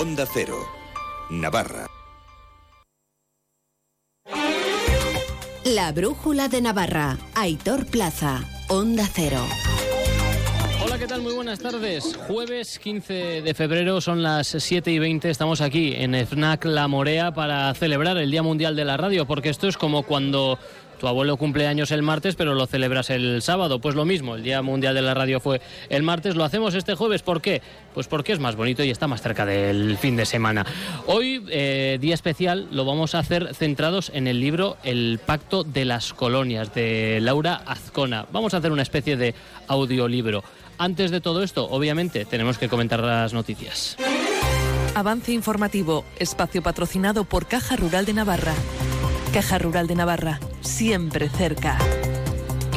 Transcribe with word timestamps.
Onda 0.00 0.26
Cero, 0.32 0.64
Navarra. 1.28 1.88
La 5.64 5.90
brújula 5.90 6.46
de 6.46 6.60
Navarra. 6.60 7.18
Aitor 7.34 7.84
Plaza. 7.86 8.44
Onda 8.68 9.08
Cero. 9.12 9.44
Hola, 10.84 10.98
¿qué 11.00 11.08
tal? 11.08 11.22
Muy 11.22 11.32
buenas 11.32 11.58
tardes. 11.58 12.16
Jueves 12.28 12.78
15 12.78 13.42
de 13.42 13.54
febrero, 13.54 14.00
son 14.00 14.22
las 14.22 14.46
7 14.46 14.88
y 14.88 15.00
20. 15.00 15.30
Estamos 15.30 15.60
aquí 15.60 15.94
en 15.96 16.14
FNAC 16.14 16.66
La 16.66 16.86
Morea 16.86 17.32
para 17.32 17.74
celebrar 17.74 18.18
el 18.18 18.30
Día 18.30 18.44
Mundial 18.44 18.76
de 18.76 18.84
la 18.84 18.96
Radio, 18.96 19.26
porque 19.26 19.48
esto 19.48 19.66
es 19.66 19.76
como 19.76 20.04
cuando 20.04 20.60
tu 20.98 21.08
abuelo 21.08 21.36
cumple 21.36 21.66
años 21.66 21.90
el 21.90 22.02
martes, 22.02 22.34
pero 22.34 22.54
lo 22.54 22.66
celebras 22.66 23.10
el 23.10 23.40
sábado. 23.42 23.80
Pues 23.80 23.94
lo 23.94 24.04
mismo, 24.04 24.34
el 24.34 24.42
Día 24.42 24.62
Mundial 24.62 24.94
de 24.94 25.02
la 25.02 25.14
Radio 25.14 25.40
fue 25.40 25.60
el 25.88 26.02
martes, 26.02 26.36
lo 26.36 26.44
hacemos 26.44 26.74
este 26.74 26.94
jueves. 26.94 27.22
¿Por 27.22 27.40
qué? 27.40 27.62
Pues 27.94 28.06
porque 28.06 28.32
es 28.32 28.38
más 28.38 28.56
bonito 28.56 28.84
y 28.84 28.90
está 28.90 29.06
más 29.06 29.22
cerca 29.22 29.46
del 29.46 29.96
fin 29.98 30.16
de 30.16 30.26
semana. 30.26 30.66
Hoy, 31.06 31.44
eh, 31.50 31.98
día 32.00 32.14
especial, 32.14 32.68
lo 32.70 32.84
vamos 32.84 33.14
a 33.14 33.20
hacer 33.20 33.54
centrados 33.54 34.10
en 34.14 34.26
el 34.26 34.40
libro 34.40 34.76
El 34.84 35.20
Pacto 35.24 35.64
de 35.64 35.84
las 35.84 36.12
Colonias 36.12 36.74
de 36.74 37.20
Laura 37.22 37.62
Azcona. 37.66 38.26
Vamos 38.32 38.54
a 38.54 38.58
hacer 38.58 38.72
una 38.72 38.82
especie 38.82 39.16
de 39.16 39.34
audiolibro. 39.66 40.42
Antes 40.78 41.10
de 41.10 41.20
todo 41.20 41.42
esto, 41.42 41.68
obviamente, 41.68 42.24
tenemos 42.24 42.58
que 42.58 42.68
comentar 42.68 43.00
las 43.00 43.32
noticias. 43.32 43.96
Avance 44.94 45.32
informativo, 45.32 46.04
espacio 46.18 46.62
patrocinado 46.62 47.24
por 47.24 47.46
Caja 47.46 47.76
Rural 47.76 48.04
de 48.04 48.14
Navarra. 48.14 48.54
Caja 49.32 49.58
Rural 49.58 49.86
de 49.86 49.94
Navarra, 49.94 50.40
siempre 50.62 51.28
cerca. 51.28 51.78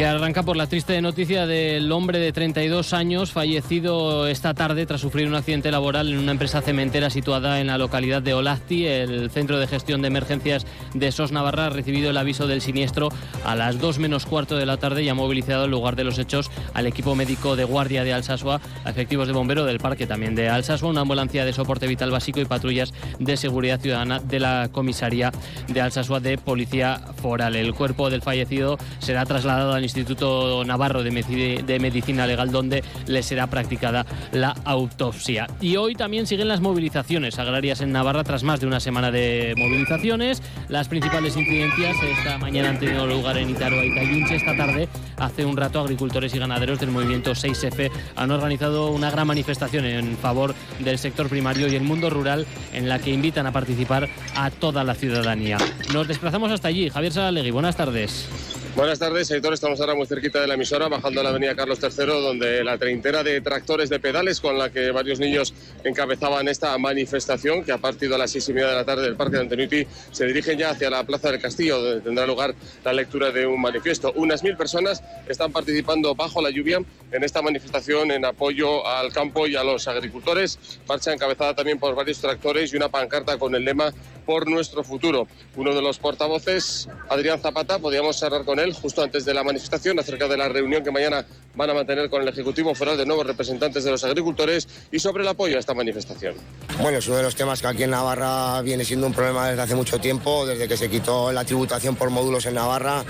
Que 0.01 0.07
arranca 0.07 0.41
por 0.41 0.57
la 0.57 0.65
triste 0.65 0.99
noticia 0.99 1.45
del 1.45 1.91
hombre 1.91 2.17
de 2.17 2.33
32 2.33 2.91
años 2.93 3.31
fallecido 3.31 4.25
esta 4.25 4.55
tarde 4.55 4.87
tras 4.87 4.99
sufrir 4.99 5.27
un 5.27 5.35
accidente 5.35 5.69
laboral 5.69 6.11
en 6.11 6.17
una 6.17 6.31
empresa 6.31 6.63
cementera 6.63 7.11
situada 7.11 7.59
en 7.59 7.67
la 7.67 7.77
localidad 7.77 8.23
de 8.23 8.33
Olazti. 8.33 8.87
El 8.87 9.29
Centro 9.29 9.59
de 9.59 9.67
Gestión 9.67 10.01
de 10.01 10.07
Emergencias 10.07 10.65
de 10.95 11.11
SOS 11.11 11.31
Navarra 11.31 11.67
ha 11.67 11.69
recibido 11.69 12.09
el 12.09 12.17
aviso 12.17 12.47
del 12.47 12.61
siniestro 12.61 13.09
a 13.45 13.55
las 13.55 13.79
2 13.79 13.99
menos 13.99 14.25
cuarto 14.25 14.57
de 14.57 14.65
la 14.65 14.77
tarde 14.77 15.03
y 15.03 15.09
ha 15.09 15.13
movilizado 15.13 15.65
en 15.65 15.71
lugar 15.71 15.95
de 15.95 16.03
los 16.03 16.17
hechos 16.17 16.49
al 16.73 16.87
equipo 16.87 17.13
médico 17.13 17.55
de 17.55 17.65
guardia 17.65 18.03
de 18.03 18.11
Alsasua, 18.11 18.59
a 18.83 18.89
efectivos 18.89 19.27
de 19.27 19.33
bombero 19.33 19.65
del 19.65 19.77
parque 19.77 20.07
también 20.07 20.33
de 20.33 20.49
Alsasua, 20.49 20.89
una 20.89 21.01
ambulancia 21.01 21.45
de 21.45 21.53
soporte 21.53 21.85
vital 21.85 22.09
básico 22.09 22.39
y 22.39 22.45
patrullas 22.45 22.91
de 23.19 23.37
seguridad 23.37 23.79
ciudadana 23.79 24.19
de 24.19 24.39
la 24.39 24.69
comisaría 24.71 25.31
de 25.67 25.79
Alsasua 25.79 26.19
de 26.19 26.39
Policía 26.39 26.99
Foral. 27.21 27.55
El 27.55 27.75
cuerpo 27.75 28.09
del 28.09 28.23
fallecido 28.23 28.79
será 28.97 29.27
trasladado 29.27 29.73
al 29.73 29.90
Instituto 29.91 30.63
Navarro 30.65 31.03
de, 31.03 31.11
Medi- 31.11 31.61
de 31.63 31.79
Medicina 31.79 32.25
Legal, 32.25 32.51
donde 32.51 32.83
le 33.07 33.21
será 33.23 33.47
practicada 33.47 34.05
la 34.31 34.55
autopsia. 34.65 35.47
Y 35.59 35.75
hoy 35.75 35.95
también 35.95 36.25
siguen 36.27 36.47
las 36.47 36.61
movilizaciones 36.61 37.37
agrarias 37.39 37.81
en 37.81 37.91
Navarra 37.91 38.23
tras 38.23 38.43
más 38.43 38.59
de 38.59 38.67
una 38.67 38.79
semana 38.79 39.11
de 39.11 39.53
movilizaciones. 39.57 40.41
Las 40.69 40.87
principales 40.87 41.35
incidencias 41.35 41.95
esta 42.17 42.37
mañana 42.37 42.69
han 42.69 42.79
tenido 42.79 43.05
lugar 43.07 43.37
en 43.37 43.49
Itaroa 43.49 43.83
y 43.85 43.93
Callinche. 43.93 44.35
Esta 44.35 44.55
tarde, 44.55 44.87
hace 45.17 45.45
un 45.45 45.57
rato, 45.57 45.79
agricultores 45.79 46.33
y 46.33 46.39
ganaderos 46.39 46.79
del 46.79 46.91
movimiento 46.91 47.31
6F 47.31 47.91
han 48.15 48.31
organizado 48.31 48.91
una 48.91 49.11
gran 49.11 49.27
manifestación 49.27 49.85
en 49.85 50.17
favor 50.17 50.55
del 50.79 50.97
sector 50.97 51.27
primario 51.29 51.67
y 51.67 51.75
el 51.75 51.83
mundo 51.83 52.09
rural 52.09 52.45
en 52.73 52.87
la 52.89 52.99
que 52.99 53.11
invitan 53.11 53.45
a 53.47 53.51
participar 53.51 54.09
a 54.35 54.49
toda 54.51 54.83
la 54.83 54.95
ciudadanía. 54.95 55.57
Nos 55.93 56.07
desplazamos 56.07 56.51
hasta 56.51 56.67
allí. 56.67 56.89
Javier 56.89 57.11
Saralegui, 57.11 57.51
buenas 57.51 57.75
tardes. 57.75 58.27
Buenas 58.73 58.99
tardes, 58.99 59.29
Aitor. 59.29 59.53
Estamos 59.53 59.81
ahora 59.81 59.95
muy 59.95 60.07
cerquita 60.07 60.39
de 60.39 60.47
la 60.47 60.53
emisora, 60.53 60.87
bajando 60.87 61.21
la 61.21 61.29
avenida 61.29 61.53
Carlos 61.55 61.77
III, 61.83 62.05
donde 62.05 62.63
la 62.63 62.77
treintena 62.77 63.21
de 63.21 63.41
tractores 63.41 63.89
de 63.89 63.99
pedales 63.99 64.39
con 64.39 64.57
la 64.57 64.69
que 64.69 64.91
varios 64.91 65.19
niños 65.19 65.53
encabezaban 65.83 66.47
esta 66.47 66.77
manifestación, 66.77 67.65
que 67.65 67.73
ha 67.73 67.79
partido 67.79 68.15
a 68.15 68.17
las 68.17 68.31
seis 68.31 68.47
y 68.47 68.53
media 68.53 68.69
de 68.69 68.75
la 68.75 68.85
tarde 68.85 69.03
del 69.03 69.17
Parque 69.17 69.35
de 69.35 69.41
Antenuti, 69.41 69.85
se 70.11 70.25
dirigen 70.25 70.57
ya 70.57 70.69
hacia 70.69 70.89
la 70.89 71.03
Plaza 71.03 71.31
del 71.31 71.41
Castillo, 71.41 71.81
donde 71.81 71.99
tendrá 71.99 72.25
lugar 72.25 72.55
la 72.85 72.93
lectura 72.93 73.29
de 73.31 73.45
un 73.45 73.59
manifiesto. 73.59 74.13
Unas 74.15 74.41
mil 74.41 74.55
personas 74.55 75.03
están 75.27 75.51
participando 75.51 76.15
bajo 76.15 76.41
la 76.41 76.49
lluvia 76.49 76.79
en 77.11 77.23
esta 77.25 77.41
manifestación 77.41 78.09
en 78.11 78.23
apoyo 78.23 78.87
al 78.87 79.11
campo 79.11 79.47
y 79.47 79.57
a 79.57 79.65
los 79.65 79.89
agricultores. 79.89 80.79
Marcha 80.87 81.11
encabezada 81.11 81.53
también 81.53 81.77
por 81.77 81.93
varios 81.93 82.19
tractores 82.19 82.71
y 82.71 82.77
una 82.77 82.87
pancarta 82.87 83.37
con 83.37 83.53
el 83.53 83.65
lema 83.65 83.93
por 84.25 84.49
nuestro 84.49 84.83
futuro. 84.83 85.27
Uno 85.57 85.75
de 85.75 85.81
los 85.81 85.99
portavoces, 85.99 86.87
Adrián 87.09 87.41
Zapata, 87.41 87.79
podíamos 87.79 88.21
hablar 88.23 88.45
con 88.45 88.59
él 88.59 88.60
justo 88.69 89.01
antes 89.01 89.25
de 89.25 89.33
la 89.33 89.43
manifestación 89.43 89.97
acerca 89.99 90.27
de 90.27 90.37
la 90.37 90.47
reunión 90.47 90.83
que 90.83 90.91
mañana 90.91 91.25
van 91.55 91.69
a 91.69 91.73
mantener 91.73 92.09
con 92.09 92.21
el 92.21 92.27
Ejecutivo 92.27 92.73
Foral 92.75 92.95
de 92.97 93.05
nuevos 93.05 93.25
representantes 93.25 93.83
de 93.83 93.91
los 93.91 94.03
agricultores 94.03 94.67
y 94.91 94.99
sobre 94.99 95.23
el 95.23 95.29
apoyo 95.29 95.57
a 95.57 95.59
esta 95.59 95.73
manifestación. 95.73 96.35
Bueno, 96.81 96.99
es 96.99 97.07
uno 97.07 97.17
de 97.17 97.23
los 97.23 97.35
temas 97.35 97.61
que 97.61 97.67
aquí 97.67 97.83
en 97.83 97.89
Navarra 97.91 98.61
viene 98.61 98.85
siendo 98.85 99.07
un 99.07 99.13
problema 99.13 99.49
desde 99.49 99.63
hace 99.63 99.75
mucho 99.75 99.99
tiempo, 99.99 100.45
desde 100.45 100.67
que 100.67 100.77
se 100.77 100.89
quitó 100.89 101.31
la 101.31 101.43
tributación 101.43 101.95
por 101.95 102.09
módulos 102.09 102.45
en 102.45 102.53
Navarra 102.53 103.03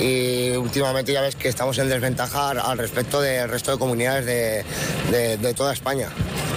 y 0.00 0.50
últimamente 0.56 1.12
ya 1.12 1.20
ves 1.20 1.36
que 1.36 1.48
estamos 1.48 1.78
en 1.78 1.88
desventaja 1.88 2.50
al 2.50 2.78
respecto 2.78 3.20
del 3.20 3.48
resto 3.48 3.70
de 3.72 3.78
comunidades 3.78 4.26
de, 4.26 4.64
de- 5.10 5.36
de 5.36 5.54
toda 5.54 5.72
España. 5.72 6.08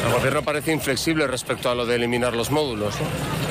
El 0.05 0.13
gobierno 0.13 0.41
parece 0.43 0.71
inflexible 0.71 1.27
respecto 1.27 1.69
a 1.69 1.75
lo 1.75 1.85
de 1.85 1.95
eliminar 1.95 2.33
los 2.35 2.49
módulos. 2.49 2.95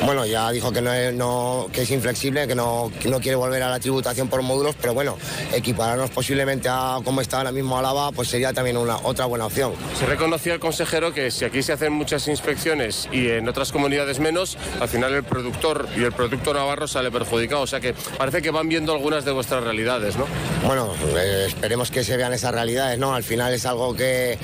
Bueno, 0.05 0.25
ya 0.25 0.51
dijo 0.53 0.73
que, 0.73 0.81
no 0.81 0.91
no- 1.13 1.67
que 1.73 1.83
es 1.83 1.91
inflexible, 1.91 2.47
que 2.47 2.55
no, 2.55 2.91
que 3.01 3.09
no 3.09 3.21
quiere 3.21 3.35
volver 3.37 3.63
a 3.63 3.71
la 3.71 3.81
tributación 3.81 4.29
por 4.29 4.43
módulos, 4.43 4.75
pero 4.87 4.95
bueno, 4.95 5.19
equipararnos 5.53 6.11
posiblemente 6.11 6.69
a 6.71 7.01
como 7.05 7.21
está 7.21 7.39
ahora 7.39 7.51
mismo 7.51 7.77
Álava, 7.77 8.13
pues 8.13 8.29
sería 8.29 8.53
también 8.53 8.77
una, 8.77 8.99
otra 8.99 9.25
buena 9.25 9.47
opción. 9.47 9.73
Se 9.99 10.07
reconocía 10.07 10.55
el 10.55 10.61
consejero 10.61 11.13
que 11.13 11.33
si 11.33 11.45
aquí 11.45 11.61
se 11.65 11.73
hacen 11.73 11.93
muchas 11.93 12.29
inspecciones 12.29 13.09
y 13.11 13.31
en 13.31 13.49
otras 13.49 13.73
comunidades 13.73 14.21
menos, 14.21 14.57
al 14.79 14.87
final 14.89 15.13
el 15.13 15.25
productor 15.25 15.89
y 15.97 16.05
el 16.05 16.13
producto 16.13 16.55
navarro 16.55 16.87
sale 16.87 17.11
perjudicado. 17.11 17.63
O 17.63 17.67
sea 17.67 17.81
que 17.81 17.95
parece 18.17 18.43
que 18.43 18.53
van 18.53 18.69
viendo 18.69 18.93
algunas 18.93 19.25
de 19.25 19.33
vuestras 19.33 19.65
realidades, 19.65 20.17
¿no? 20.17 20.25
Bueno, 20.65 20.95
eh, 21.17 21.47
esperemos 21.49 21.91
que 21.91 22.05
se 22.05 22.17
vean 22.17 22.33
esas 22.33 22.55
realidades, 22.55 22.97
¿no? 22.97 23.13
Al 23.13 23.25
final 23.25 23.53
es 23.55 23.67
algo 23.67 23.93
que, 23.97 24.39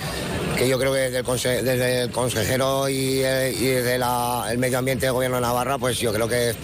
que 0.56 0.68
yo 0.68 0.78
creo 0.78 0.92
que 0.92 0.98
desde 1.00 1.18
el, 1.18 1.24
conse- 1.24 1.62
desde 1.62 2.02
el 2.02 2.10
consejero 2.10 2.88
y, 2.88 3.20
eh, 3.24 3.54
y 3.58 3.64
desde 3.66 3.98
la- 3.98 4.46
el 4.50 4.58
medio 4.58 4.78
ambiente 4.78 5.06
del 5.06 5.12
gobierno 5.14 5.36
de 5.36 5.42
Navarra, 5.42 5.78
pues 5.78 5.98
yo 5.98 6.12
creo 6.12 6.28
que 6.28 6.54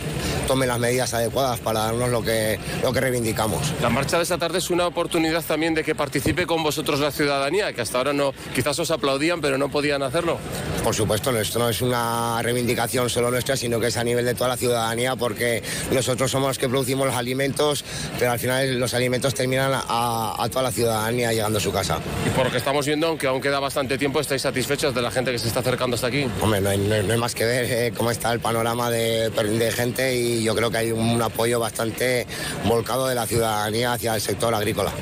tomen 0.47 0.69
las 0.69 0.79
medidas 0.79 1.13
adecuadas 1.13 1.61
para 1.61 1.81
darnos 1.81 2.09
lo 2.11 2.23
que, 2.23 2.59
lo 2.83 2.91
que 2.93 3.01
reivindicamos. 3.01 3.61
La 3.83 3.91
marcha 3.91 4.17
de 4.17 4.23
esta 4.23 4.39
tarde 4.39 4.59
es 4.59 4.71
una 4.71 4.87
oportunidad 4.87 5.45
también 5.45 5.75
de 5.75 5.85
que 5.85 5.95
participe 5.95 6.47
con 6.47 6.63
vosotros 6.63 7.01
la 7.01 7.11
ciudadanía, 7.11 7.73
que 7.75 7.83
hasta 7.83 7.99
ahora 7.99 8.13
no, 8.15 8.33
quizás 8.55 8.79
os 8.79 8.91
aplaudían, 8.91 9.41
pero 9.43 9.59
no 9.59 9.71
podían 9.71 10.03
hacerlo. 10.03 10.39
Por 10.83 10.95
supuesto, 10.95 11.37
esto 11.39 11.59
no 11.59 11.69
es 11.69 11.83
una 11.83 12.41
reivindicación 12.43 13.11
solo 13.11 13.31
nuestra, 13.31 13.57
sino 13.57 13.79
que 13.79 13.89
es 13.89 13.97
a 13.99 14.05
nivel 14.05 14.25
de 14.25 14.35
toda 14.35 14.49
la 14.49 14.57
ciudadanía, 14.57 15.17
porque 15.17 15.63
nosotros 15.93 16.31
somos 16.31 16.49
los 16.49 16.59
que 16.59 16.69
producimos 16.69 17.07
los 17.07 17.17
alimentos, 17.17 17.85
pero 18.19 18.31
al 18.33 18.39
final 18.39 18.79
los 18.81 18.95
alimentos 18.95 19.35
terminan 19.35 19.73
a, 19.75 20.35
a 20.39 20.49
toda 20.49 20.63
la 20.63 20.71
ciudadanía 20.73 21.31
llegando 21.33 21.59
a 21.59 21.61
su 21.61 21.73
casa. 21.73 21.99
Y 22.27 22.31
por 22.31 22.47
lo 22.47 22.51
que 22.53 22.59
estamos 22.59 22.87
viendo, 22.87 23.07
aunque 23.09 23.27
aún 23.27 23.43
queda 23.43 23.61
bastante 23.61 23.78
tiempo, 23.87 24.19
estáis 24.21 24.43
satisfechos 24.43 24.95
de 24.95 25.03
la 25.03 25.11
gente 25.11 25.31
que 25.31 25.39
se 25.39 25.47
está 25.47 25.61
acercando 25.61 25.95
hasta 25.95 26.09
aquí. 26.09 26.27
Hombre, 26.41 26.61
no 26.61 26.71
hay, 26.71 27.19
más 27.19 27.35
que 27.35 27.45
ver 27.45 27.65
eh, 27.71 27.93
cómo 27.97 28.11
está 28.11 28.33
el 28.33 28.41
panorama 28.41 28.91
de 28.91 29.73
gente 29.75 30.17
y 30.17 30.43
yo 30.43 30.55
creo 30.57 30.71
que 30.71 30.79
hay 30.79 30.93
un 30.93 31.21
apoyo 31.23 31.61
bastante 31.61 32.27
volcado 32.65 33.07
de 33.07 33.15
la 33.15 33.27
ciudadanía 33.27 33.93
hacia 33.93 34.15
el 34.15 34.21
sector 34.21 34.55
agrícola. 34.55 34.93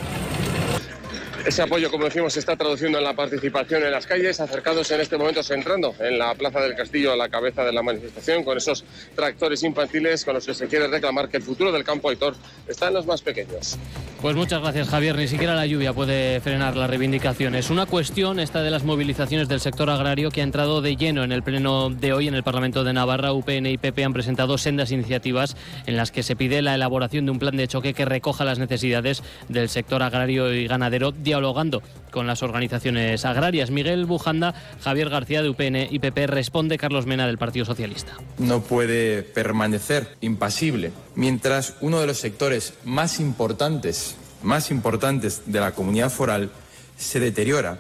Ese 1.47 1.63
apoyo, 1.63 1.93
como 1.93 2.07
decimos, 2.07 2.33
se 2.33 2.41
está 2.41 2.57
traduciendo 2.57 2.99
en 2.99 3.05
la 3.05 3.15
participación 3.15 3.85
en 3.85 3.93
las 3.93 4.05
calles, 4.05 4.41
acercándose 4.41 4.97
en 4.97 5.03
este 5.03 5.17
momento, 5.17 5.43
entrando 5.49 5.95
en 6.01 6.19
la 6.19 6.35
Plaza 6.35 6.61
del 6.61 6.75
Castillo 6.75 7.13
a 7.13 7.17
la 7.17 7.29
cabeza 7.29 7.63
de 7.63 7.73
la 7.73 7.85
manifestación, 7.85 8.43
con 8.43 8.59
esos 8.59 8.85
tractores 9.15 9.63
infantiles 9.63 10.25
con 10.25 10.35
los 10.35 10.45
que 10.45 10.55
se 10.55 10.67
quiere 10.67 10.89
reclamar 10.89 11.29
que 11.29 11.37
el 11.37 11.45
futuro 11.45 11.71
del 11.71 11.85
campo 11.85 12.09
Aitor 12.09 12.35
está 12.67 12.89
en 12.89 12.95
los 12.95 13.07
más 13.07 13.23
pequeños. 13.23 13.79
Pues 14.21 14.35
muchas 14.35 14.61
gracias, 14.61 14.89
Javier. 14.89 15.15
Ni 15.15 15.29
siquiera 15.29 15.55
la 15.55 15.67
lluvia 15.67 15.93
puede 15.93 16.41
frenar 16.41 16.75
las 16.75 16.91
reivindicaciones. 16.91 17.71
Una 17.71 17.87
cuestión, 17.87 18.41
esta 18.41 18.63
de 18.63 18.73
las 18.73 18.83
movilizaciones 18.83 19.47
del 19.47 19.61
sector 19.61 19.89
agrario, 19.89 20.33
que 20.33 20.41
ha 20.41 20.45
entrado 20.45 20.81
de 20.81 20.97
lleno 20.97 21.23
en 21.23 21.31
el 21.31 21.45
pleno 21.45 21.91
de 21.91 22.13
hoy 22.13 22.27
en 22.27 22.35
el 22.35 22.43
Parlamento 22.43 22.83
de 22.83 22.93
Navarra. 22.93 23.33
UPN 23.33 23.67
y 23.67 23.79
PP 23.79 24.05
han 24.05 24.15
presentado 24.15 24.59
sendas 24.59 24.91
iniciativas 24.91 25.55
en 25.87 25.97
las 25.97 26.11
que 26.11 26.25
se 26.25 26.35
pide 26.35 26.61
la 26.61 26.75
elaboración 26.75 27.27
de 27.27 27.31
un 27.31 27.39
plan 27.39 27.57
de 27.57 27.69
choque 27.69 27.95
que 27.95 28.05
recoja 28.05 28.45
las 28.45 28.59
necesidades 28.59 29.23
del 29.49 29.69
sector 29.69 30.03
agrario 30.03 30.53
y 30.53 30.67
ganadero, 30.67 31.13
dialogando 31.37 31.83
con 32.11 32.27
las 32.27 32.43
organizaciones 32.43 33.25
agrarias. 33.25 33.71
Miguel 33.71 34.07
Bujanda, 34.07 34.55
Javier 34.83 35.11
García 35.11 35.43
de 35.43 35.51
UPN 35.51 35.89
y 35.91 35.99
PP 35.99 36.27
responde 36.27 36.79
Carlos 36.79 37.07
Mena 37.07 37.27
del 37.27 37.39
Partido 37.39 37.65
Socialista. 37.65 38.15
no 38.39 38.63
puede 38.63 39.23
permanecer 39.23 40.17
impasible 40.21 40.93
mientras 41.15 41.75
uno 41.81 42.01
de 42.01 42.07
los 42.07 42.19
sectores 42.19 42.75
más 42.85 43.21
importantes, 43.21 44.17
más 44.43 44.71
importantes 44.71 45.43
de 45.47 45.61
la 45.61 45.73
comunidad 45.73 46.11
foral 46.11 46.51
se 46.97 47.21
deteriora 47.21 47.79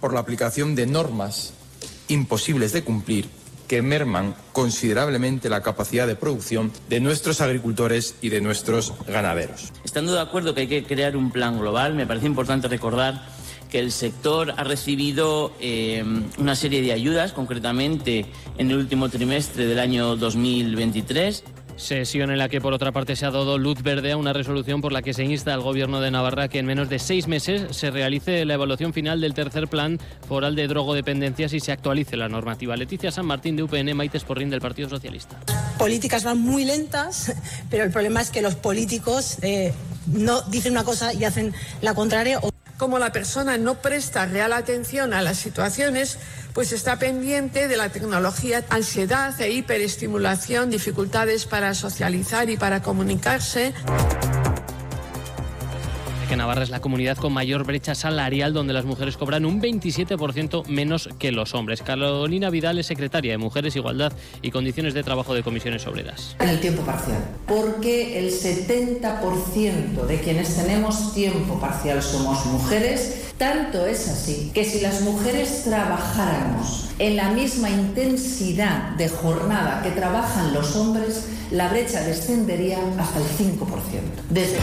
por 0.00 0.12
la 0.12 0.20
aplicación 0.20 0.74
de 0.74 0.86
normas 0.86 1.52
imposibles 2.08 2.72
de 2.72 2.82
cumplir 2.82 3.28
que 3.68 3.82
merman 3.82 4.34
considerablemente 4.52 5.48
la 5.48 5.62
capacidad 5.62 6.06
de 6.06 6.16
producción 6.16 6.72
de 6.88 7.00
nuestros 7.00 7.40
agricultores 7.40 8.16
y 8.22 8.30
de 8.30 8.40
nuestros 8.40 8.94
ganaderos. 9.06 9.72
Estando 9.84 10.14
de 10.14 10.20
acuerdo 10.20 10.54
que 10.54 10.62
hay 10.62 10.66
que 10.66 10.84
crear 10.84 11.16
un 11.16 11.30
plan 11.30 11.60
global, 11.60 11.94
me 11.94 12.06
parece 12.06 12.26
importante 12.26 12.66
recordar 12.66 13.22
que 13.68 13.78
el 13.78 13.92
sector 13.92 14.54
ha 14.56 14.64
recibido 14.64 15.52
eh, 15.60 16.02
una 16.38 16.56
serie 16.56 16.80
de 16.80 16.92
ayudas, 16.92 17.32
concretamente 17.32 18.26
en 18.56 18.70
el 18.70 18.78
último 18.78 19.10
trimestre 19.10 19.66
del 19.66 19.78
año 19.78 20.16
2023. 20.16 21.44
Sesión 21.78 22.30
en 22.32 22.38
la 22.38 22.48
que, 22.48 22.60
por 22.60 22.74
otra 22.74 22.90
parte, 22.90 23.14
se 23.14 23.24
ha 23.24 23.30
dado 23.30 23.56
luz 23.56 23.82
verde 23.82 24.10
a 24.10 24.16
una 24.16 24.32
resolución 24.32 24.80
por 24.80 24.92
la 24.92 25.00
que 25.00 25.14
se 25.14 25.22
insta 25.22 25.54
al 25.54 25.60
Gobierno 25.60 26.00
de 26.00 26.10
Navarra 26.10 26.48
que 26.48 26.58
en 26.58 26.66
menos 26.66 26.88
de 26.88 26.98
seis 26.98 27.28
meses 27.28 27.76
se 27.76 27.92
realice 27.92 28.44
la 28.44 28.54
evaluación 28.54 28.92
final 28.92 29.20
del 29.20 29.32
tercer 29.32 29.68
plan 29.68 29.98
foral 30.26 30.56
de 30.56 30.66
drogodependencias 30.66 31.52
y 31.52 31.60
se 31.60 31.70
actualice 31.70 32.16
la 32.16 32.28
normativa. 32.28 32.76
Leticia 32.76 33.12
San 33.12 33.26
Martín 33.26 33.54
de 33.54 33.62
UPN, 33.62 33.96
Maite 33.96 34.18
Sporrín 34.18 34.50
del 34.50 34.60
Partido 34.60 34.88
Socialista. 34.88 35.38
Políticas 35.78 36.24
van 36.24 36.40
muy 36.40 36.64
lentas, 36.64 37.32
pero 37.70 37.84
el 37.84 37.92
problema 37.92 38.20
es 38.20 38.30
que 38.30 38.42
los 38.42 38.56
políticos 38.56 39.38
eh, 39.42 39.72
no 40.08 40.42
dicen 40.42 40.72
una 40.72 40.84
cosa 40.84 41.14
y 41.14 41.24
hacen 41.24 41.54
la 41.80 41.94
contraria. 41.94 42.40
Como 42.78 43.00
la 43.00 43.10
persona 43.10 43.58
no 43.58 43.74
presta 43.74 44.24
real 44.26 44.52
atención 44.52 45.12
a 45.12 45.20
las 45.20 45.36
situaciones, 45.36 46.16
pues 46.54 46.72
está 46.72 46.96
pendiente 46.96 47.66
de 47.66 47.76
la 47.76 47.88
tecnología, 47.88 48.64
ansiedad 48.70 49.38
e 49.40 49.50
hiperestimulación, 49.50 50.70
dificultades 50.70 51.44
para 51.44 51.74
socializar 51.74 52.48
y 52.50 52.56
para 52.56 52.80
comunicarse 52.80 53.74
que 56.28 56.36
Navarra 56.36 56.62
es 56.62 56.68
la 56.68 56.80
comunidad 56.80 57.16
con 57.16 57.32
mayor 57.32 57.64
brecha 57.64 57.94
salarial 57.94 58.52
donde 58.52 58.74
las 58.74 58.84
mujeres 58.84 59.16
cobran 59.16 59.46
un 59.46 59.62
27% 59.62 60.66
menos 60.66 61.08
que 61.18 61.32
los 61.32 61.54
hombres. 61.54 61.80
Carolina 61.80 62.50
Vidal 62.50 62.78
es 62.78 62.86
secretaria 62.86 63.32
de 63.32 63.38
Mujeres, 63.38 63.76
Igualdad 63.76 64.12
y 64.42 64.50
Condiciones 64.50 64.92
de 64.92 65.02
Trabajo 65.02 65.32
de 65.32 65.42
Comisiones 65.42 65.86
Obreras. 65.86 66.36
En 66.40 66.50
el 66.50 66.60
tiempo 66.60 66.82
parcial, 66.82 67.24
porque 67.46 68.18
el 68.18 68.30
70% 68.30 70.06
de 70.06 70.20
quienes 70.20 70.54
tenemos 70.54 71.14
tiempo 71.14 71.58
parcial 71.58 72.02
somos 72.02 72.44
mujeres, 72.44 73.32
tanto 73.38 73.86
es 73.86 74.08
así 74.08 74.50
que 74.52 74.64
si 74.64 74.80
las 74.80 75.00
mujeres 75.00 75.64
trabajáramos 75.64 76.90
en 76.98 77.16
la 77.16 77.30
misma 77.30 77.70
intensidad 77.70 78.90
de 78.96 79.08
jornada 79.08 79.82
que 79.82 79.92
trabajan 79.92 80.52
los 80.52 80.76
hombres, 80.76 81.26
la 81.50 81.70
brecha 81.70 82.02
descendería 82.02 82.78
hasta 82.98 83.18
el 83.18 83.24
5%. 83.24 83.60
Desde 84.28 84.58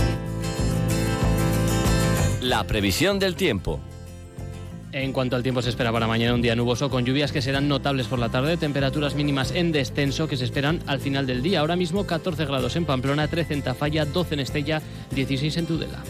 la 2.49 2.63
previsión 2.65 3.19
del 3.19 3.35
tiempo. 3.35 3.79
En 4.91 5.11
cuanto 5.11 5.35
al 5.35 5.43
tiempo 5.43 5.61
se 5.61 5.69
espera 5.69 5.91
para 5.91 6.07
mañana 6.07 6.33
un 6.33 6.41
día 6.41 6.55
nuboso 6.55 6.89
con 6.89 7.03
lluvias 7.03 7.31
que 7.31 7.41
serán 7.41 7.67
notables 7.67 8.07
por 8.07 8.19
la 8.19 8.29
tarde, 8.29 8.55
temperaturas 8.55 9.15
mínimas 9.15 9.51
en 9.51 9.71
descenso 9.71 10.27
que 10.27 10.37
se 10.37 10.45
esperan 10.45 10.81
al 10.87 11.01
final 11.01 11.27
del 11.27 11.41
día. 11.41 11.59
Ahora 11.59 11.75
mismo 11.75 12.05
14 12.05 12.45
grados 12.45 12.75
en 12.75 12.85
Pamplona, 12.85 13.27
13 13.27 13.55
en 13.55 13.61
Tafalla, 13.61 14.05
12 14.05 14.35
en 14.35 14.39
Estella, 14.39 14.81
16 15.11 15.57
en 15.57 15.65
Tudela. 15.65 16.03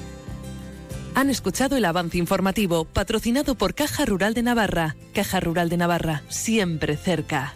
Han 1.15 1.29
escuchado 1.29 1.77
el 1.77 1.85
avance 1.85 2.17
informativo 2.17 2.85
patrocinado 2.85 3.55
por 3.55 3.73
Caja 3.73 4.05
Rural 4.05 4.33
de 4.33 4.43
Navarra. 4.43 4.97
Caja 5.13 5.39
Rural 5.39 5.69
de 5.69 5.77
Navarra, 5.77 6.21
siempre 6.27 6.97
cerca. 6.97 7.55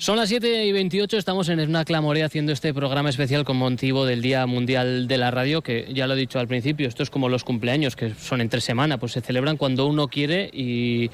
Son 0.00 0.16
las 0.16 0.30
7 0.30 0.64
y 0.64 0.72
28, 0.72 1.18
estamos 1.18 1.50
en 1.50 1.60
una 1.60 1.84
Morea 2.00 2.24
haciendo 2.24 2.52
este 2.52 2.72
programa 2.72 3.10
especial 3.10 3.44
con 3.44 3.58
motivo 3.58 4.06
del 4.06 4.22
Día 4.22 4.46
Mundial 4.46 5.06
de 5.06 5.18
la 5.18 5.30
Radio, 5.30 5.60
que 5.60 5.92
ya 5.92 6.06
lo 6.06 6.14
he 6.14 6.16
dicho 6.16 6.38
al 6.38 6.48
principio, 6.48 6.88
esto 6.88 7.02
es 7.02 7.10
como 7.10 7.28
los 7.28 7.44
cumpleaños, 7.44 7.96
que 7.96 8.14
son 8.14 8.40
entre 8.40 8.62
semana, 8.62 8.96
pues 8.96 9.12
se 9.12 9.20
celebran 9.20 9.58
cuando 9.58 9.86
uno 9.86 10.08
quiere 10.08 10.48
y, 10.54 11.10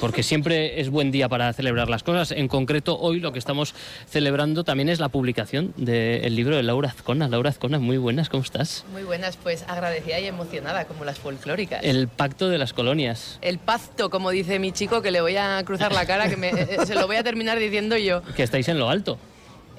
porque 0.00 0.22
siempre 0.22 0.80
es 0.80 0.88
buen 0.88 1.10
día 1.10 1.28
para 1.28 1.52
celebrar 1.52 1.90
las 1.90 2.02
cosas. 2.02 2.30
En 2.30 2.48
concreto, 2.48 2.98
hoy 2.98 3.20
lo 3.20 3.30
que 3.34 3.38
estamos 3.38 3.74
celebrando 4.08 4.64
también 4.64 4.88
es 4.88 5.00
la 5.00 5.10
publicación 5.10 5.74
del 5.76 6.34
libro 6.34 6.56
de 6.56 6.62
Laura 6.62 6.88
Azcona. 6.88 7.28
Laura 7.28 7.50
Azcona, 7.50 7.78
muy 7.78 7.98
buenas, 7.98 8.30
¿cómo 8.30 8.42
estás? 8.42 8.86
Muy 8.90 9.02
buenas, 9.02 9.36
pues 9.36 9.66
agradecida 9.68 10.18
y 10.18 10.24
emocionada, 10.24 10.86
como 10.86 11.04
las 11.04 11.18
folclóricas. 11.18 11.84
El 11.84 12.08
pacto 12.08 12.48
de 12.48 12.56
las 12.56 12.72
colonias. 12.72 13.38
El 13.42 13.58
pacto, 13.58 14.08
como 14.08 14.30
dice 14.30 14.58
mi 14.58 14.72
chico, 14.72 15.02
que 15.02 15.10
le 15.10 15.20
voy 15.20 15.36
a 15.36 15.62
cruzar 15.66 15.92
la 15.92 16.06
cara, 16.06 16.30
que 16.30 16.48
eh, 16.48 16.78
se 16.86 16.94
lo 16.94 17.06
voy 17.06 17.16
a 17.16 17.22
terminar 17.22 17.58
diciendo 17.58 17.98
yo 17.98 18.22
que 18.34 18.42
estáis 18.42 18.68
en 18.68 18.78
lo 18.78 18.88
alto. 18.88 19.18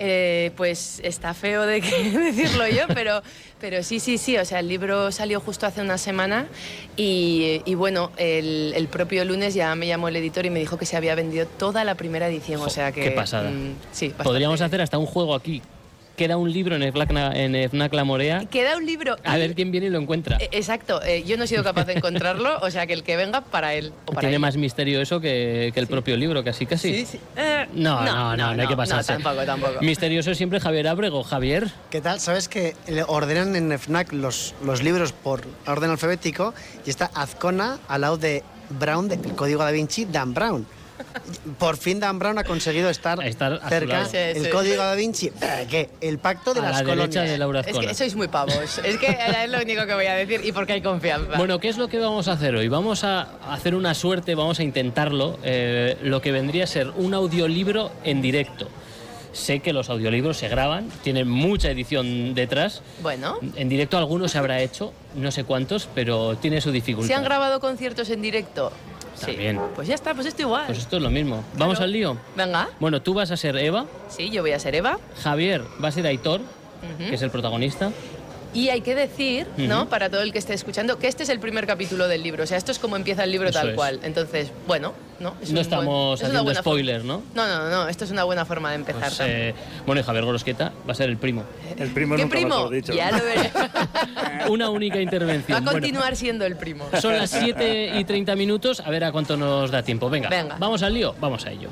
Eh, 0.04 0.52
pues 0.58 1.00
está 1.04 1.36
feo 1.36 1.68
de 1.68 1.80
decirlo 1.82 2.68
yo, 2.68 2.88
pero, 2.88 3.22
pero 3.60 3.84
sí, 3.84 4.00
sí, 4.00 4.18
sí. 4.18 4.36
O 4.38 4.46
sea, 4.46 4.60
el 4.60 4.68
libro 4.68 5.12
salió 5.12 5.40
justo 5.40 5.68
hace 5.68 5.82
una 5.82 6.00
semana 6.00 6.48
y, 6.98 7.62
bueno, 7.76 8.12
el, 8.18 8.88
propio 8.92 9.24
lunes 9.26 9.54
ya 9.54 9.76
me 9.76 9.88
llamó 9.88 10.08
el 10.08 10.16
editor 10.16 10.46
y 10.46 10.50
me 10.50 10.60
dijo 10.60 10.78
que 10.78 10.88
se 10.88 10.98
había 10.98 11.14
vendido 11.14 11.46
toda 11.46 11.84
la 11.84 11.96
primera 11.96 12.28
edición. 12.28 12.62
o 12.62 12.70
sea 12.70 12.92
que. 12.92 13.02
Qué 13.02 13.12
pasada. 13.12 13.52
Mm, 13.52 13.76
sí, 13.92 14.14
Podríamos 14.24 14.62
hacer 14.62 14.82
hasta 14.82 14.98
un 14.98 15.06
juego 15.06 15.36
aquí 15.36 15.62
queda 16.22 16.38
un 16.38 16.54
libro 16.54 16.76
en 16.76 16.84
FNAC, 16.94 17.10
en 17.36 17.70
FNAC 17.70 17.94
La 17.96 18.04
Morea. 18.04 18.46
Queda 18.46 18.78
un 18.78 18.86
libro. 18.86 19.16
A 19.24 19.38
ver 19.38 19.56
quién 19.56 19.72
viene 19.72 19.88
y 19.88 19.90
lo 19.90 19.98
encuentra. 19.98 20.38
E, 20.38 20.50
exacto. 20.52 21.02
Eh, 21.02 21.24
yo 21.24 21.36
no 21.36 21.46
he 21.46 21.48
sido 21.48 21.64
capaz 21.64 21.86
de 21.86 21.94
encontrarlo, 21.94 22.60
o 22.62 22.70
sea 22.70 22.86
que 22.86 22.94
el 22.94 23.02
que 23.02 23.16
venga 23.16 23.42
para 23.42 23.74
él. 23.74 23.92
Tiene 24.20 24.38
más 24.38 24.56
misterio 24.56 25.02
eso 25.02 25.20
que, 25.20 25.74
el 25.74 25.88
propio 25.88 26.16
libro, 26.18 26.44
casi 26.44 26.68
casi. 26.68 26.94
Sí, 26.94 27.06
sí. 27.14 27.20
Eh, 27.36 27.66
no, 27.74 28.06
no, 28.06 28.38
no, 28.38 28.56
no, 28.56 28.62
hay 28.62 28.68
que 28.68 28.78
pasarse. 28.78 29.14
No, 29.14 29.24
tampoco, 29.24 29.46
tampoco. 29.48 29.82
Misterioso 29.82 30.36
siempre 30.36 30.60
Javier 30.60 30.90
Abrego. 30.90 31.24
Javier. 31.24 31.72
¿Qué 31.90 32.02
tal? 32.02 32.20
Sabes 32.20 32.48
que 32.48 32.76
ordenan 33.08 33.56
en 33.56 33.80
FNAC 33.80 34.14
los, 34.14 34.54
los 34.64 34.84
libros 34.84 35.14
por 35.14 35.42
orden 35.66 35.90
alfabético 35.90 36.54
y 36.86 36.92
está 36.92 37.10
Azcona 37.16 37.80
al 37.88 38.02
lado 38.02 38.18
de 38.18 38.44
Brown, 38.70 39.08
del 39.08 39.20
Código 39.36 39.64
da 39.64 39.72
Vinci, 39.72 40.06
Dan 40.06 40.36
Brown. 40.36 40.68
Por 41.58 41.78
fin 41.78 42.00
Dan 42.00 42.20
Brown 42.20 42.38
ha 42.38 42.44
conseguido 42.44 42.90
estar, 42.90 43.20
cerca. 43.70 44.08
el 44.14 44.50
código 44.50 44.78
da 44.78 44.96
Vinci, 44.96 45.28
eh, 45.28 45.68
¿qué? 45.70 45.90
El 46.02 46.20
pacto 46.20 46.54
de 46.54 46.60
a 46.60 46.64
las 46.64 46.80
la 46.80 46.84
colonias. 46.84 47.30
De 47.30 47.38
Laura 47.38 47.62
es 47.62 47.78
que 47.78 47.94
sois 47.94 48.16
muy 48.16 48.28
pavos. 48.28 48.80
Es 48.84 48.98
que 48.98 49.08
es 49.08 49.50
lo 49.50 49.60
único 49.60 49.86
que 49.86 49.94
voy 49.94 50.06
a 50.06 50.16
decir 50.16 50.42
y 50.44 50.52
porque 50.52 50.74
hay 50.74 50.82
confianza. 50.82 51.38
Bueno, 51.38 51.60
¿qué 51.60 51.70
es 51.70 51.78
lo 51.78 51.88
que 51.88 52.00
vamos 52.00 52.28
a 52.28 52.34
hacer 52.34 52.56
hoy? 52.56 52.68
Vamos 52.68 53.04
a 53.04 53.30
hacer 53.50 53.76
una 53.76 53.94
suerte, 53.94 54.36
vamos 54.36 54.60
a 54.60 54.64
intentarlo, 54.64 55.40
eh, 55.44 55.98
lo 56.02 56.22
que 56.22 56.32
vendría 56.32 56.66
a 56.66 56.68
ser 56.68 56.90
un 56.96 57.14
audiolibro 57.14 57.92
en 58.04 58.22
directo. 58.22 58.68
Sé 59.34 59.62
que 59.62 59.72
los 59.72 59.90
audiolibros 59.90 60.38
se 60.38 60.50
graban, 60.50 60.90
tienen 61.04 61.30
mucha 61.30 61.70
edición 61.72 62.34
detrás. 62.34 62.82
Bueno. 63.02 63.40
En 63.56 63.70
directo 63.70 63.98
algunos 63.98 64.32
se 64.32 64.38
habrá 64.38 64.62
hecho, 64.62 64.92
no 65.16 65.32
sé 65.32 65.46
cuántos, 65.46 65.88
pero 65.96 66.36
tiene 66.38 66.60
su 66.60 66.72
dificultad. 66.72 67.08
¿Se 67.08 67.14
han 67.14 67.24
grabado 67.24 67.62
conciertos 67.62 68.10
en 68.10 68.22
directo? 68.22 68.74
Sí. 69.16 69.36
Pues 69.76 69.88
ya 69.88 69.96
está, 69.96 70.14
pues 70.14 70.26
esto 70.28 70.42
igual. 70.42 70.66
Pues 70.68 70.80
esto 70.80 70.98
es 70.98 71.04
lo 71.04 71.10
mismo. 71.10 71.44
¿Vamos 71.58 71.80
al 71.80 71.92
lío? 71.92 72.18
Venga. 72.36 72.70
Bueno, 72.80 73.02
tú 73.02 73.14
vas 73.14 73.30
a 73.32 73.38
ser 73.38 73.56
Eva. 73.58 73.86
Sí, 74.10 74.30
yo 74.30 74.42
voy 74.42 74.52
a 74.52 74.60
ser 74.60 74.76
Eva. 74.76 74.98
Javier 75.24 75.64
va 75.84 75.90
a 75.90 75.92
ser 75.92 76.06
Aitor. 76.08 76.42
Que 76.98 77.14
es 77.16 77.22
el 77.22 77.30
protagonista. 77.30 77.92
Y 78.54 78.70
hay 78.70 78.82
que 78.82 78.96
decir, 78.96 79.48
¿no? 79.58 79.88
Para 79.88 80.10
todo 80.10 80.22
el 80.22 80.32
que 80.34 80.40
esté 80.40 80.54
escuchando, 80.54 80.98
que 80.98 81.08
este 81.08 81.24
es 81.24 81.30
el 81.30 81.40
primer 81.40 81.68
capítulo 81.68 82.08
del 82.08 82.24
libro. 82.24 82.44
O 82.44 82.48
sea, 82.48 82.58
esto 82.58 82.72
es 82.72 82.80
como 82.80 82.96
empieza 82.96 83.24
el 83.24 83.32
libro 83.32 83.50
Eso 83.50 83.60
tal 83.60 83.70
es. 83.70 83.76
cual. 83.76 84.00
Entonces, 84.04 84.52
bueno, 84.68 84.94
¿no? 85.22 85.36
Es 85.42 85.50
no 85.50 85.54
buen- 85.54 85.62
estamos 85.62 86.20
haciendo 86.22 86.44
buena 86.44 86.60
spoiler, 86.60 87.06
¿no? 87.06 87.22
No, 87.36 87.48
no, 87.48 87.70
no, 87.70 87.88
esto 87.88 88.04
es 88.06 88.12
una 88.12 88.24
buena 88.24 88.46
forma 88.46 88.70
de 88.70 88.76
empezar. 88.76 89.02
Pues, 89.10 89.20
eh, 89.22 89.54
bueno, 89.86 90.02
y 90.02 90.04
Javier 90.04 90.26
Gorosqueta 90.26 90.72
va 90.88 90.92
a 90.92 90.96
ser 90.96 91.10
el 91.10 91.18
primo. 91.18 91.44
El 91.78 91.90
primo 91.92 92.16
¿Qué 92.16 92.26
primo? 92.28 92.70
Ya 92.72 93.12
lo 93.12 93.24
veré. 93.24 93.52
Una 94.50 94.70
única 94.70 94.96
Va 94.96 95.00
a 95.00 95.04
intervención. 95.04 95.64
Bueno, 95.64 95.72
continuar 95.80 96.16
siendo 96.16 96.46
el 96.46 96.56
primo. 96.58 96.90
son 97.02 97.16
las 97.18 97.30
7 97.30 97.94
y 98.00 98.04
30 98.04 98.36
minutos, 98.36 98.80
a 98.82 98.90
ver 98.90 99.04
a 99.04 99.12
cuánto 99.12 99.38
nos 99.38 99.72
da 99.72 99.84
tiempo. 99.84 100.10
Venga, 100.10 100.30
Venga. 100.30 100.56
vamos 100.60 100.82
al 100.84 100.94
lío, 100.94 101.16
vamos 101.20 101.46
a 101.46 101.52
ello. 101.52 101.70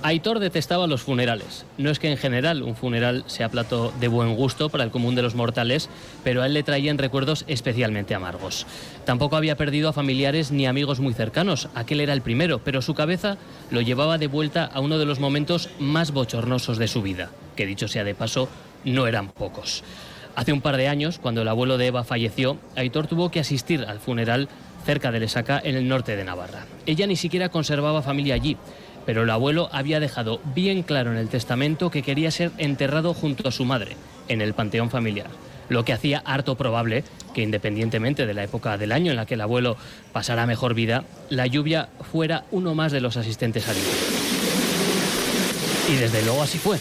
Aitor 0.00 0.38
detestaba 0.38 0.86
los 0.86 1.02
funerales. 1.02 1.66
No 1.76 1.90
es 1.90 1.98
que 1.98 2.08
en 2.08 2.16
general 2.16 2.62
un 2.62 2.76
funeral 2.76 3.24
sea 3.26 3.48
plato 3.48 3.92
de 3.98 4.06
buen 4.06 4.36
gusto 4.36 4.68
para 4.68 4.84
el 4.84 4.92
común 4.92 5.16
de 5.16 5.22
los 5.22 5.34
mortales, 5.34 5.88
pero 6.22 6.40
a 6.42 6.46
él 6.46 6.54
le 6.54 6.62
traían 6.62 6.98
recuerdos 6.98 7.44
especialmente 7.48 8.14
amargos. 8.14 8.64
Tampoco 9.04 9.36
había 9.36 9.56
perdido 9.56 9.88
a 9.88 9.92
familiares 9.92 10.52
ni 10.52 10.66
amigos 10.66 11.00
muy 11.00 11.14
cercanos, 11.14 11.68
aquel 11.74 12.00
era 12.00 12.12
el 12.12 12.22
primero, 12.22 12.60
pero 12.60 12.80
su 12.80 12.94
cabeza 12.94 13.38
lo 13.70 13.80
llevaba 13.80 14.18
de 14.18 14.28
vuelta 14.28 14.64
a 14.66 14.78
uno 14.80 14.98
de 14.98 15.04
los 15.04 15.18
momentos 15.18 15.68
más 15.80 16.12
bochornosos 16.12 16.78
de 16.78 16.86
su 16.86 17.02
vida, 17.02 17.30
que 17.56 17.66
dicho 17.66 17.88
sea 17.88 18.04
de 18.04 18.14
paso, 18.14 18.48
no 18.84 19.08
eran 19.08 19.30
pocos. 19.30 19.82
Hace 20.36 20.52
un 20.52 20.60
par 20.60 20.76
de 20.76 20.86
años, 20.86 21.18
cuando 21.18 21.42
el 21.42 21.48
abuelo 21.48 21.76
de 21.76 21.86
Eva 21.88 22.04
falleció, 22.04 22.56
Aitor 22.76 23.08
tuvo 23.08 23.32
que 23.32 23.40
asistir 23.40 23.84
al 23.84 23.98
funeral 23.98 24.48
cerca 24.86 25.10
de 25.10 25.18
Lesaca, 25.18 25.60
en 25.62 25.74
el 25.74 25.88
norte 25.88 26.14
de 26.14 26.24
Navarra. 26.24 26.66
Ella 26.86 27.08
ni 27.08 27.16
siquiera 27.16 27.48
conservaba 27.48 28.00
familia 28.00 28.36
allí, 28.36 28.56
pero 29.08 29.22
el 29.22 29.30
abuelo 29.30 29.70
había 29.72 30.00
dejado 30.00 30.38
bien 30.54 30.82
claro 30.82 31.10
en 31.10 31.16
el 31.16 31.30
testamento 31.30 31.90
que 31.90 32.02
quería 32.02 32.30
ser 32.30 32.50
enterrado 32.58 33.14
junto 33.14 33.48
a 33.48 33.52
su 33.52 33.64
madre, 33.64 33.96
en 34.28 34.42
el 34.42 34.52
panteón 34.52 34.90
familiar. 34.90 35.28
Lo 35.70 35.82
que 35.82 35.94
hacía 35.94 36.18
harto 36.26 36.56
probable 36.56 37.04
que, 37.32 37.40
independientemente 37.40 38.26
de 38.26 38.34
la 38.34 38.44
época 38.44 38.76
del 38.76 38.92
año 38.92 39.10
en 39.10 39.16
la 39.16 39.24
que 39.24 39.32
el 39.32 39.40
abuelo 39.40 39.78
pasara 40.12 40.44
mejor 40.44 40.74
vida, 40.74 41.04
la 41.30 41.46
lluvia 41.46 41.88
fuera 42.12 42.44
uno 42.50 42.74
más 42.74 42.92
de 42.92 43.00
los 43.00 43.16
asistentes 43.16 43.66
al. 43.66 43.76
Y 45.90 45.96
desde 45.96 46.22
luego 46.22 46.42
así 46.42 46.58
fue. 46.58 46.78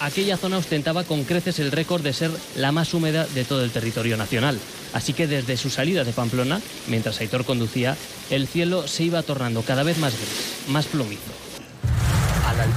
Aquella 0.00 0.36
zona 0.36 0.58
ostentaba 0.58 1.04
con 1.04 1.22
creces 1.22 1.60
el 1.60 1.70
récord 1.70 2.02
de 2.02 2.12
ser 2.12 2.32
la 2.56 2.72
más 2.72 2.92
húmeda 2.92 3.24
de 3.24 3.44
todo 3.44 3.62
el 3.62 3.70
territorio 3.70 4.16
nacional. 4.16 4.58
Así 4.94 5.12
que 5.12 5.28
desde 5.28 5.56
su 5.56 5.70
salida 5.70 6.02
de 6.02 6.12
Pamplona, 6.12 6.60
mientras 6.88 7.20
Aitor 7.20 7.44
conducía, 7.44 7.96
el 8.30 8.48
cielo 8.48 8.88
se 8.88 9.04
iba 9.04 9.22
tornando 9.22 9.62
cada 9.62 9.84
vez 9.84 9.98
más 9.98 10.16
gris, 10.16 10.66
más 10.66 10.86
plomizo. 10.86 11.51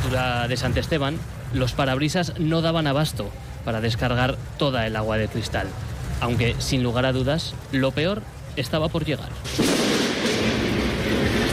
De 0.05 0.55
Sant 0.55 0.77
Esteban, 0.77 1.17
los 1.53 1.73
parabrisas 1.73 2.33
no 2.37 2.61
daban 2.61 2.85
abasto 2.85 3.29
para 3.65 3.81
descargar 3.81 4.37
toda 4.57 4.85
el 4.85 4.95
agua 4.95 5.17
de 5.17 5.27
cristal. 5.27 5.67
Aunque, 6.21 6.55
sin 6.59 6.83
lugar 6.83 7.05
a 7.05 7.11
dudas, 7.11 7.55
lo 7.71 7.91
peor 7.91 8.21
estaba 8.55 8.87
por 8.87 9.03
llegar. 9.03 9.29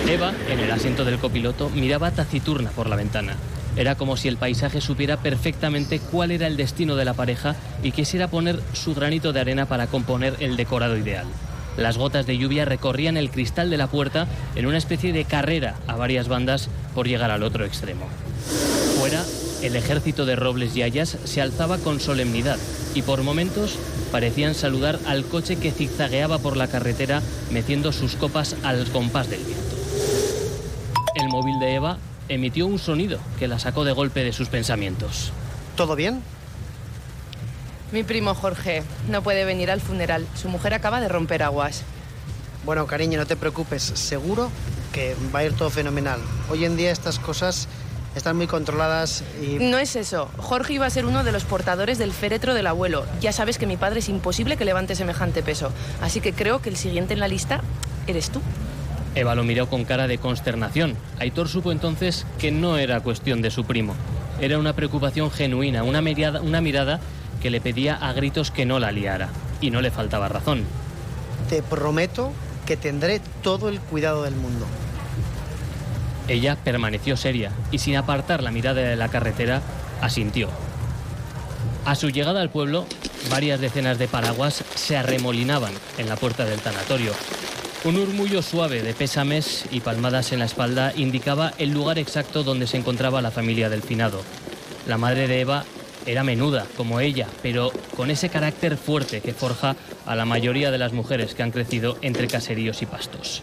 Eva, 0.07 0.35
en 0.51 0.61
el 0.61 0.71
asiento 0.71 1.05
del 1.05 1.19
copiloto, 1.19 1.71
miraba 1.71 2.11
taciturna 2.11 2.71
por 2.71 2.89
la 2.89 2.97
ventana. 2.97 3.37
Era 3.75 3.95
como 3.95 4.19
si 4.19 4.29
el 4.29 4.37
paisaje 4.37 4.83
supiera 4.83 5.17
perfectamente 5.17 5.99
cuál 5.99 6.31
era 6.31 6.47
el 6.47 6.59
destino 6.59 6.95
de 6.95 7.07
la 7.07 7.15
pareja 7.15 7.57
y 7.83 7.93
quisiera 7.93 8.29
poner 8.29 8.61
su 8.75 8.95
granito 8.95 9.33
de 9.33 9.41
arena 9.41 9.65
para 9.65 9.87
componer 9.87 10.37
el 10.41 10.57
decorado 10.57 10.99
ideal. 10.99 11.27
Las 11.79 11.97
gotas 11.97 12.27
de 12.27 12.37
lluvia 12.37 12.67
recorrían 12.67 13.17
el 13.17 13.31
cristal 13.31 13.71
de 13.71 13.79
la 13.79 13.87
puerta 13.87 14.27
en 14.57 14.67
una 14.67 14.77
especie 14.77 15.15
de 15.15 15.25
carrera 15.25 15.77
a 15.87 15.97
varias 15.97 16.29
bandas 16.29 16.69
por 16.95 17.09
llegar 17.09 17.31
al 17.31 17.43
otro 17.43 17.65
extremo. 17.65 18.07
El 19.63 19.77
ejército 19.77 20.27
de 20.27 20.35
robles 20.35 20.77
y 20.77 20.83
hayas 20.83 21.17
se 21.25 21.41
alzaba 21.41 21.79
con 21.79 22.01
solemnidad 22.01 22.59
y 22.95 23.03
por 23.03 23.23
momentos 23.23 23.79
parecían 24.11 24.55
saludar 24.55 24.99
al 25.07 25.25
coche 25.25 25.57
que 25.57 25.71
zigzagueaba 25.71 26.39
por 26.39 26.57
la 26.57 26.67
carretera 26.67 27.23
metiendo 27.53 27.93
sus 27.93 28.17
copas 28.17 28.57
al 28.65 28.87
compás 28.91 29.31
del 29.31 29.45
viento. 29.45 29.77
El 31.15 31.29
móvil 31.29 31.61
de 31.61 31.75
Eva 31.77 31.99
emitió 32.29 32.67
un 32.67 32.81
sonido 32.81 33.21
que 33.39 33.47
la 33.47 33.61
sacó 33.61 33.85
de 33.85 33.93
golpe 33.93 34.25
de 34.25 34.33
sus 34.33 34.49
pensamientos. 34.49 35.33
¿Todo 35.77 35.95
bien? 35.95 36.23
Mi 37.93 38.03
primo 38.03 38.35
Jorge 38.35 38.83
no 39.09 39.23
puede 39.23 39.45
venir 39.45 39.71
al 39.71 39.81
funeral. 39.81 40.27
Su 40.35 40.49
mujer 40.49 40.75
acaba 40.75 41.01
de 41.01 41.09
romper 41.09 41.43
aguas. 41.43 41.83
Bueno, 42.65 42.87
cariño, 42.87 43.19
no 43.19 43.27
te 43.27 43.37
preocupes. 43.37 43.83
Seguro 43.83 44.51
que 44.93 45.15
va 45.35 45.41
a 45.41 45.45
ir 45.45 45.53
todo 45.53 45.71
fenomenal. 45.71 46.21
Hoy 46.51 46.65
en 46.65 46.77
día 46.77 46.91
estas 46.91 47.19
cosas 47.19 47.69
están 48.17 48.37
muy 48.37 48.47
controladas 48.47 49.25
y... 49.43 49.59
No 49.59 49.79
es 49.79 49.97
eso. 49.97 50.29
Jorge 50.37 50.75
iba 50.75 50.87
a 50.87 50.91
ser 50.91 51.07
uno 51.07 51.25
de 51.25 51.33
los 51.33 51.45
portadores 51.45 51.99
del 51.99 52.13
féretro 52.13 52.55
del 52.55 52.67
abuelo. 52.67 53.07
Ya 53.21 53.33
sabes 53.33 53.59
que 53.59 53.67
mi 53.67 53.77
padre 53.77 54.01
es 54.01 54.09
imposible 54.09 54.57
que 54.57 54.65
levante 54.65 54.95
semejante 54.95 55.43
peso. 55.43 55.73
Así 56.01 56.21
que 56.21 56.33
creo 56.33 56.61
que 56.61 56.69
el 56.69 56.77
siguiente 56.77 57.15
en 57.15 57.21
la 57.21 57.29
lista 57.29 57.63
eres 58.07 58.31
tú. 58.31 58.41
Eva 59.15 59.35
lo 59.35 59.45
miró 59.45 59.69
con 59.69 59.85
cara 59.85 60.09
de 60.09 60.19
consternación. 60.19 60.97
Aitor 61.19 61.49
supo 61.49 61.73
entonces 61.73 62.27
que 62.39 62.51
no 62.51 62.79
era 62.79 63.01
cuestión 63.01 63.43
de 63.43 63.51
su 63.51 63.65
primo. 63.65 63.95
Era 64.41 64.59
una 64.59 64.73
preocupación 64.73 65.31
genuina, 65.31 65.83
una 65.83 66.01
mirada, 66.01 66.41
una 66.41 66.61
mirada 66.61 67.01
que 67.43 67.51
le 67.51 67.61
pedía 67.61 67.97
a 67.97 68.13
gritos 68.13 68.51
que 68.51 68.65
no 68.65 68.79
la 68.79 68.93
liara. 68.93 69.29
Y 69.61 69.71
no 69.71 69.81
le 69.81 69.91
faltaba 69.91 70.29
razón. 70.29 70.65
Te 71.49 71.63
prometo 71.63 72.33
que 72.67 72.77
tendré 72.77 73.21
todo 73.43 73.69
el 73.69 73.81
cuidado 73.81 74.23
del 74.23 74.35
mundo. 74.35 74.67
Ella 76.33 76.57
permaneció 76.57 77.19
seria 77.19 77.53
y 77.73 77.79
sin 77.79 77.95
apartar 77.95 78.43
la 78.43 78.51
mirada 78.51 78.81
de 78.81 78.97
la 78.97 79.11
carretera, 79.11 79.61
asintió. 80.01 80.49
A 81.85 81.95
su 81.95 82.09
llegada 82.09 82.41
al 82.41 82.49
pueblo, 82.49 82.87
varias 83.29 83.61
decenas 83.61 83.99
de 83.99 84.09
paraguas 84.09 84.65
se 84.75 84.97
arremolinaban 84.97 85.75
en 85.99 86.09
la 86.09 86.17
puerta 86.17 86.47
del 86.47 86.61
tanatorio. 86.61 87.13
Un 87.85 87.97
murmullo 87.97 88.41
suave 88.41 88.83
de 88.83 88.95
pésames 88.95 89.67
y 89.71 89.81
palmadas 89.81 90.33
en 90.33 90.39
la 90.39 90.47
espalda 90.47 90.95
indicaba 90.97 91.53
el 91.59 91.69
lugar 91.69 91.99
exacto 91.99 92.43
donde 92.43 92.67
se 92.67 92.79
encontraba 92.79 93.21
la 93.21 93.31
familia 93.31 93.69
del 93.69 93.83
finado. 93.83 94.23
La 94.87 94.97
madre 94.97 95.29
de 95.29 95.43
Eva 95.43 95.67
era 96.07 96.25
menuda, 96.25 96.67
como 96.79 97.01
ella, 97.01 97.27
pero 97.43 97.71
con 97.95 98.11
ese 98.11 98.31
carácter 98.31 98.79
fuerte 98.79 99.21
que 99.21 99.35
forja 99.35 99.77
a 100.07 100.17
la 100.17 100.25
mayoría 100.25 100.71
de 100.71 100.79
las 100.79 100.95
mujeres 100.95 101.35
que 101.35 101.43
han 101.43 101.51
crecido 101.51 101.99
entre 102.01 102.27
caseríos 102.27 102.81
y 102.81 102.87
pastos. 102.87 103.43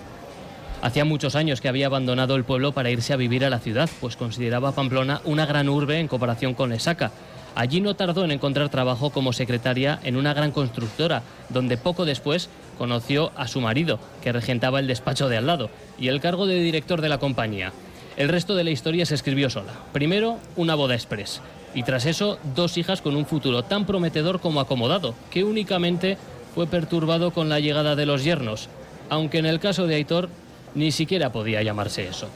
Hacía 0.81 1.03
muchos 1.03 1.35
años 1.35 1.59
que 1.59 1.67
había 1.67 1.87
abandonado 1.87 2.35
el 2.35 2.45
pueblo 2.45 2.71
para 2.71 2.89
irse 2.89 3.11
a 3.11 3.17
vivir 3.17 3.43
a 3.43 3.49
la 3.49 3.59
ciudad, 3.59 3.89
pues 3.99 4.15
consideraba 4.15 4.71
Pamplona 4.71 5.21
una 5.25 5.45
gran 5.45 5.67
urbe 5.67 5.99
en 5.99 6.07
comparación 6.07 6.53
con 6.53 6.69
Lesaca. 6.69 7.11
Allí 7.53 7.81
no 7.81 7.95
tardó 7.95 8.23
en 8.23 8.31
encontrar 8.31 8.69
trabajo 8.69 9.09
como 9.09 9.33
secretaria 9.33 9.99
en 10.03 10.15
una 10.15 10.33
gran 10.33 10.51
constructora, 10.51 11.23
donde 11.49 11.75
poco 11.75 12.05
después 12.05 12.49
conoció 12.77 13.31
a 13.35 13.49
su 13.49 13.59
marido, 13.59 13.99
que 14.23 14.31
regentaba 14.31 14.79
el 14.79 14.87
despacho 14.87 15.27
de 15.27 15.35
al 15.35 15.47
lado, 15.47 15.69
y 15.99 16.07
el 16.07 16.21
cargo 16.21 16.47
de 16.47 16.61
director 16.61 17.01
de 17.01 17.09
la 17.09 17.17
compañía. 17.17 17.73
El 18.15 18.29
resto 18.29 18.55
de 18.55 18.63
la 18.63 18.71
historia 18.71 19.05
se 19.05 19.15
escribió 19.15 19.49
sola. 19.49 19.73
Primero, 19.91 20.37
una 20.55 20.75
boda 20.75 20.95
express, 20.95 21.41
y 21.73 21.83
tras 21.83 22.05
eso, 22.05 22.39
dos 22.55 22.77
hijas 22.77 23.01
con 23.01 23.17
un 23.17 23.25
futuro 23.25 23.63
tan 23.63 23.85
prometedor 23.85 24.39
como 24.39 24.61
acomodado, 24.61 25.13
que 25.29 25.43
únicamente 25.43 26.17
fue 26.55 26.67
perturbado 26.67 27.31
con 27.31 27.49
la 27.49 27.59
llegada 27.59 27.97
de 27.97 28.05
los 28.05 28.23
yernos, 28.23 28.69
aunque 29.09 29.39
en 29.39 29.45
el 29.45 29.59
caso 29.59 29.85
de 29.87 29.95
Aitor 29.95 30.29
ni 30.75 30.91
siquiera 30.91 31.31
podía 31.31 31.63
llamarse 31.63 32.07
eso. 32.07 32.29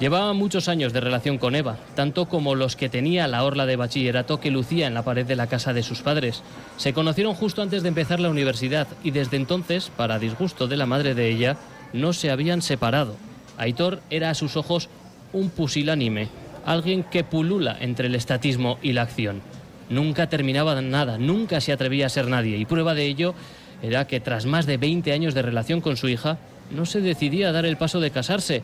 Llevaba 0.00 0.32
muchos 0.32 0.68
años 0.68 0.94
de 0.94 1.00
relación 1.00 1.36
con 1.36 1.54
Eva, 1.54 1.76
tanto 1.94 2.26
como 2.26 2.54
los 2.54 2.74
que 2.74 2.88
tenía 2.88 3.28
la 3.28 3.44
orla 3.44 3.66
de 3.66 3.76
bachillerato 3.76 4.40
que 4.40 4.50
lucía 4.50 4.86
en 4.86 4.94
la 4.94 5.04
pared 5.04 5.26
de 5.26 5.36
la 5.36 5.46
casa 5.46 5.74
de 5.74 5.82
sus 5.82 6.00
padres. 6.00 6.42
Se 6.78 6.94
conocieron 6.94 7.34
justo 7.34 7.60
antes 7.60 7.82
de 7.82 7.88
empezar 7.88 8.18
la 8.18 8.30
universidad 8.30 8.88
y 9.04 9.10
desde 9.10 9.36
entonces, 9.36 9.90
para 9.94 10.18
disgusto 10.18 10.68
de 10.68 10.78
la 10.78 10.86
madre 10.86 11.14
de 11.14 11.28
ella, 11.28 11.58
no 11.92 12.14
se 12.14 12.30
habían 12.30 12.62
separado. 12.62 13.16
Aitor 13.58 14.00
era 14.08 14.30
a 14.30 14.34
sus 14.34 14.56
ojos 14.56 14.88
un 15.34 15.50
pusilánime, 15.50 16.28
alguien 16.64 17.02
que 17.02 17.22
pulula 17.22 17.76
entre 17.78 18.06
el 18.06 18.14
estatismo 18.14 18.78
y 18.80 18.94
la 18.94 19.02
acción. 19.02 19.42
Nunca 19.90 20.28
terminaba 20.28 20.80
nada, 20.80 21.18
nunca 21.18 21.60
se 21.60 21.72
atrevía 21.72 22.06
a 22.06 22.10
ser 22.10 22.28
nadie 22.28 22.56
y 22.56 22.64
prueba 22.64 22.94
de 22.94 23.04
ello 23.04 23.34
era 23.82 24.06
que 24.06 24.20
tras 24.20 24.46
más 24.46 24.66
de 24.66 24.76
20 24.76 25.12
años 25.12 25.34
de 25.34 25.42
relación 25.42 25.80
con 25.80 25.96
su 25.96 26.08
hija, 26.08 26.38
no 26.70 26.86
se 26.86 27.00
decidía 27.00 27.48
a 27.48 27.52
dar 27.52 27.66
el 27.66 27.76
paso 27.76 28.00
de 28.00 28.10
casarse. 28.10 28.62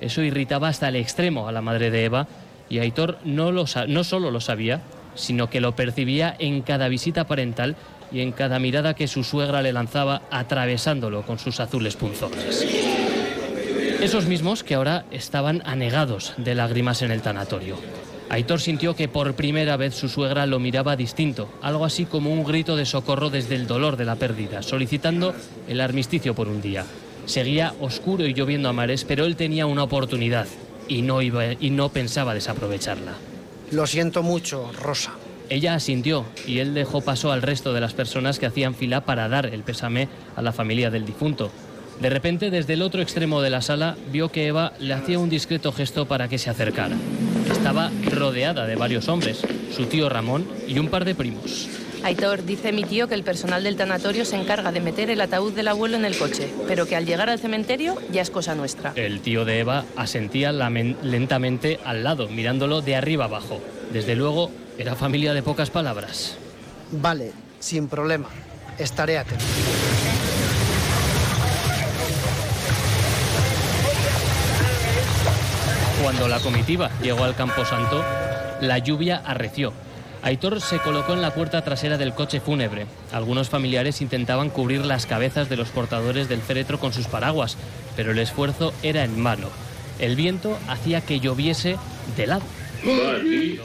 Eso 0.00 0.22
irritaba 0.22 0.68
hasta 0.68 0.88
el 0.88 0.96
extremo 0.96 1.48
a 1.48 1.52
la 1.52 1.62
madre 1.62 1.90
de 1.90 2.04
Eva 2.04 2.26
y 2.68 2.78
Aitor 2.78 3.18
no, 3.24 3.50
no 3.52 4.04
solo 4.04 4.30
lo 4.30 4.40
sabía, 4.40 4.82
sino 5.14 5.50
que 5.50 5.60
lo 5.60 5.74
percibía 5.74 6.34
en 6.38 6.62
cada 6.62 6.88
visita 6.88 7.26
parental 7.26 7.76
y 8.12 8.20
en 8.20 8.32
cada 8.32 8.58
mirada 8.58 8.94
que 8.94 9.08
su 9.08 9.24
suegra 9.24 9.62
le 9.62 9.72
lanzaba 9.72 10.22
atravesándolo 10.30 11.22
con 11.22 11.38
sus 11.38 11.60
azules 11.60 11.96
punzones. 11.96 12.66
Esos 14.00 14.26
mismos 14.26 14.62
que 14.62 14.74
ahora 14.74 15.04
estaban 15.10 15.62
anegados 15.66 16.34
de 16.36 16.54
lágrimas 16.54 17.02
en 17.02 17.10
el 17.10 17.20
tanatorio. 17.20 17.76
Aitor 18.30 18.60
sintió 18.60 18.94
que 18.94 19.08
por 19.08 19.34
primera 19.34 19.76
vez 19.76 19.94
su 19.94 20.08
suegra 20.08 20.46
lo 20.46 20.60
miraba 20.60 20.96
distinto, 20.96 21.48
algo 21.62 21.84
así 21.84 22.04
como 22.04 22.32
un 22.32 22.44
grito 22.44 22.76
de 22.76 22.84
socorro 22.84 23.30
desde 23.30 23.54
el 23.54 23.66
dolor 23.66 23.96
de 23.96 24.04
la 24.04 24.16
pérdida, 24.16 24.62
solicitando 24.62 25.34
el 25.66 25.80
armisticio 25.80 26.34
por 26.34 26.48
un 26.48 26.60
día. 26.60 26.84
Seguía 27.28 27.74
oscuro 27.78 28.26
y 28.26 28.32
lloviendo 28.32 28.70
a 28.70 28.72
mares, 28.72 29.04
pero 29.04 29.26
él 29.26 29.36
tenía 29.36 29.66
una 29.66 29.82
oportunidad 29.82 30.46
y 30.88 31.02
no, 31.02 31.20
iba, 31.20 31.44
y 31.52 31.68
no 31.68 31.90
pensaba 31.90 32.32
desaprovecharla. 32.32 33.12
Lo 33.70 33.86
siento 33.86 34.22
mucho, 34.22 34.72
Rosa. 34.72 35.12
Ella 35.50 35.74
asintió 35.74 36.24
y 36.46 36.60
él 36.60 36.72
dejó 36.72 37.02
paso 37.02 37.30
al 37.30 37.42
resto 37.42 37.74
de 37.74 37.82
las 37.82 37.92
personas 37.92 38.38
que 38.38 38.46
hacían 38.46 38.74
fila 38.74 39.02
para 39.02 39.28
dar 39.28 39.44
el 39.44 39.62
pésame 39.62 40.08
a 40.36 40.42
la 40.42 40.52
familia 40.52 40.88
del 40.88 41.04
difunto. 41.04 41.50
De 42.00 42.08
repente, 42.08 42.50
desde 42.50 42.72
el 42.72 42.82
otro 42.82 43.02
extremo 43.02 43.42
de 43.42 43.50
la 43.50 43.60
sala, 43.60 43.96
vio 44.10 44.30
que 44.30 44.46
Eva 44.46 44.72
le 44.78 44.94
hacía 44.94 45.18
un 45.18 45.28
discreto 45.28 45.70
gesto 45.70 46.06
para 46.06 46.28
que 46.28 46.38
se 46.38 46.48
acercara. 46.48 46.96
Estaba 47.50 47.90
rodeada 48.10 48.66
de 48.66 48.76
varios 48.76 49.06
hombres, 49.08 49.42
su 49.76 49.84
tío 49.84 50.08
Ramón 50.08 50.46
y 50.66 50.78
un 50.78 50.88
par 50.88 51.04
de 51.04 51.14
primos. 51.14 51.68
Aitor, 52.04 52.44
dice 52.44 52.72
mi 52.72 52.84
tío 52.84 53.08
que 53.08 53.14
el 53.14 53.22
personal 53.22 53.64
del 53.64 53.76
tanatorio 53.76 54.24
se 54.24 54.36
encarga 54.36 54.72
de 54.72 54.80
meter 54.80 55.10
el 55.10 55.20
ataúd 55.20 55.52
del 55.52 55.68
abuelo 55.68 55.96
en 55.96 56.04
el 56.04 56.16
coche, 56.16 56.48
pero 56.66 56.86
que 56.86 56.96
al 56.96 57.06
llegar 57.06 57.28
al 57.28 57.38
cementerio 57.38 57.96
ya 58.10 58.22
es 58.22 58.30
cosa 58.30 58.54
nuestra. 58.54 58.92
El 58.94 59.20
tío 59.20 59.44
de 59.44 59.60
Eva 59.60 59.84
asentía 59.96 60.52
lentamente 60.52 61.80
al 61.84 62.04
lado, 62.04 62.28
mirándolo 62.28 62.80
de 62.80 62.96
arriba 62.96 63.24
abajo. 63.24 63.60
Desde 63.92 64.14
luego, 64.14 64.50
era 64.78 64.94
familia 64.94 65.34
de 65.34 65.42
pocas 65.42 65.70
palabras. 65.70 66.36
Vale, 66.92 67.32
sin 67.58 67.88
problema. 67.88 68.28
Estaré 68.78 69.18
atento. 69.18 69.44
Cuando 76.02 76.28
la 76.28 76.38
comitiva 76.38 76.90
llegó 77.02 77.24
al 77.24 77.34
camposanto, 77.34 78.04
la 78.60 78.78
lluvia 78.78 79.20
arreció. 79.24 79.72
Aitor 80.22 80.60
se 80.60 80.80
colocó 80.80 81.14
en 81.14 81.22
la 81.22 81.32
puerta 81.32 81.62
trasera 81.62 81.96
del 81.96 82.14
coche 82.14 82.40
fúnebre. 82.40 82.86
Algunos 83.12 83.48
familiares 83.48 84.00
intentaban 84.00 84.50
cubrir 84.50 84.84
las 84.84 85.06
cabezas 85.06 85.48
de 85.48 85.56
los 85.56 85.68
portadores 85.68 86.28
del 86.28 86.42
féretro 86.42 86.80
con 86.80 86.92
sus 86.92 87.06
paraguas, 87.06 87.56
pero 87.96 88.10
el 88.10 88.18
esfuerzo 88.18 88.72
era 88.82 89.04
en 89.04 89.22
vano. 89.22 89.48
El 89.98 90.16
viento 90.16 90.58
hacía 90.68 91.00
que 91.00 91.20
lloviese 91.20 91.76
de 92.16 92.26
lado. 92.26 92.42
El 92.84 93.60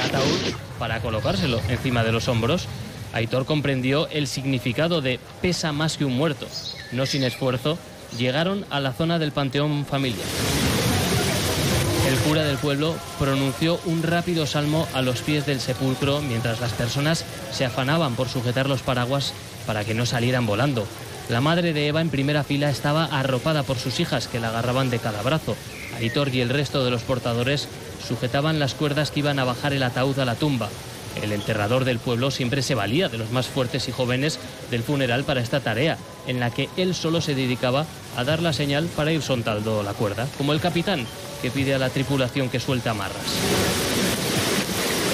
ataúd 0.00 0.54
para 0.78 1.00
colocárselo 1.00 1.60
encima 1.68 2.04
de 2.04 2.12
los 2.12 2.28
hombros. 2.28 2.66
Aitor 3.12 3.46
comprendió 3.46 4.08
el 4.08 4.26
significado 4.26 5.00
de 5.00 5.20
pesa 5.40 5.72
más 5.72 5.96
que 5.96 6.04
un 6.04 6.16
muerto. 6.16 6.46
No 6.92 7.06
sin 7.06 7.24
esfuerzo, 7.24 7.78
llegaron 8.18 8.66
a 8.70 8.80
la 8.80 8.92
zona 8.92 9.18
del 9.18 9.32
panteón 9.32 9.86
familiar. 9.86 10.26
El 12.06 12.18
cura 12.18 12.44
del 12.44 12.58
pueblo 12.58 12.94
pronunció 13.18 13.80
un 13.86 14.02
rápido 14.02 14.46
salmo 14.46 14.86
a 14.92 15.00
los 15.00 15.22
pies 15.22 15.46
del 15.46 15.58
sepulcro 15.58 16.20
mientras 16.20 16.60
las 16.60 16.72
personas 16.72 17.24
se 17.50 17.64
afanaban 17.64 18.14
por 18.14 18.28
sujetar 18.28 18.68
los 18.68 18.82
paraguas 18.82 19.32
para 19.66 19.84
que 19.84 19.94
no 19.94 20.04
salieran 20.04 20.44
volando. 20.44 20.86
La 21.30 21.40
madre 21.40 21.72
de 21.72 21.88
Eva 21.88 22.02
en 22.02 22.10
primera 22.10 22.44
fila 22.44 22.68
estaba 22.68 23.06
arropada 23.06 23.62
por 23.62 23.78
sus 23.78 24.00
hijas 24.00 24.28
que 24.28 24.38
la 24.38 24.48
agarraban 24.48 24.90
de 24.90 24.98
cada 24.98 25.22
brazo. 25.22 25.56
Aitor 25.96 26.28
y 26.34 26.42
el 26.42 26.50
resto 26.50 26.84
de 26.84 26.90
los 26.90 27.02
portadores 27.02 27.68
sujetaban 28.06 28.58
las 28.58 28.74
cuerdas 28.74 29.10
que 29.10 29.20
iban 29.20 29.38
a 29.38 29.44
bajar 29.44 29.72
el 29.72 29.82
ataúd 29.82 30.18
a 30.18 30.26
la 30.26 30.34
tumba. 30.34 30.68
El 31.22 31.32
enterrador 31.32 31.86
del 31.86 32.00
pueblo 32.00 32.30
siempre 32.30 32.60
se 32.60 32.74
valía 32.74 33.08
de 33.08 33.16
los 33.16 33.30
más 33.30 33.46
fuertes 33.46 33.88
y 33.88 33.92
jóvenes 33.92 34.38
del 34.70 34.82
funeral 34.82 35.24
para 35.24 35.40
esta 35.40 35.60
tarea, 35.60 35.96
en 36.26 36.40
la 36.40 36.50
que 36.50 36.68
él 36.76 36.94
solo 36.94 37.22
se 37.22 37.34
dedicaba 37.34 37.86
a 38.16 38.24
dar 38.24 38.42
la 38.42 38.52
señal 38.52 38.86
para 38.96 39.12
ir 39.12 39.22
soltando 39.22 39.82
la 39.82 39.94
cuerda, 39.94 40.26
como 40.36 40.52
el 40.52 40.60
capitán 40.60 41.06
que 41.42 41.50
pide 41.50 41.74
a 41.74 41.78
la 41.78 41.90
tripulación 41.90 42.48
que 42.48 42.60
suelte 42.60 42.88
amarras. 42.88 43.22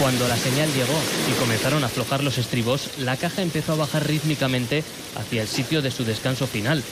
Cuando 0.01 0.27
la 0.29 0.37
señal 0.37 0.73
llegó 0.73 0.99
y 1.31 1.39
comenzaron 1.39 1.83
a 1.83 1.87
aflojar 1.87 2.25
los 2.25 2.39
estribos, 2.39 2.99
la 2.99 3.17
caja 3.17 3.43
empezó 3.43 3.73
a 3.73 3.77
bajar 3.77 4.07
rítmicamente 4.07 4.83
hacia 5.19 5.43
el 5.43 5.49
sitio 5.49 5.83
de 5.83 5.91
su 5.91 6.05
descanso 6.05 6.47
final, 6.47 6.83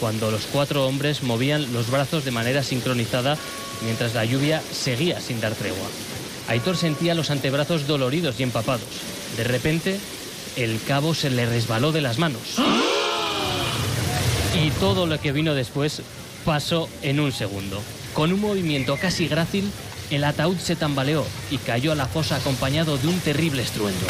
cuando 0.00 0.30
los 0.30 0.46
cuatro 0.46 0.86
hombres 0.86 1.22
movían 1.22 1.72
los 1.72 1.90
brazos 1.90 2.24
de 2.24 2.30
manera 2.30 2.62
sincronizada 2.62 3.36
mientras 3.84 4.14
la 4.14 4.24
lluvia 4.24 4.60
seguía 4.72 5.20
sin 5.20 5.40
dar 5.40 5.54
tregua. 5.54 5.86
Aitor 6.48 6.76
sentía 6.76 7.14
los 7.14 7.30
antebrazos 7.30 7.86
doloridos 7.86 8.40
y 8.40 8.42
empapados. 8.42 8.88
De 9.36 9.44
repente, 9.44 10.00
el 10.56 10.80
cabo 10.82 11.14
se 11.14 11.30
le 11.30 11.46
resbaló 11.46 11.92
de 11.92 12.00
las 12.00 12.18
manos. 12.18 12.58
Y 14.54 14.70
todo 14.72 15.06
lo 15.06 15.20
que 15.20 15.32
vino 15.32 15.54
después 15.54 16.02
pasó 16.44 16.88
en 17.02 17.20
un 17.20 17.32
segundo. 17.32 17.80
Con 18.14 18.32
un 18.32 18.40
movimiento 18.40 18.96
casi 18.96 19.28
grácil, 19.28 19.70
el 20.10 20.24
ataúd 20.24 20.56
se 20.58 20.76
tambaleó 20.76 21.24
y 21.50 21.58
cayó 21.58 21.92
a 21.92 21.94
la 21.94 22.06
fosa 22.06 22.36
acompañado 22.36 22.96
de 22.98 23.08
un 23.08 23.20
terrible 23.20 23.62
estruendo. 23.62 24.06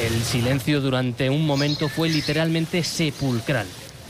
El 0.00 0.22
silencio 0.24 0.80
durante 0.80 1.30
un 1.30 1.46
momento 1.46 1.88
fue 1.88 2.08
literalmente 2.08 2.82
sepulcral. 2.84 3.66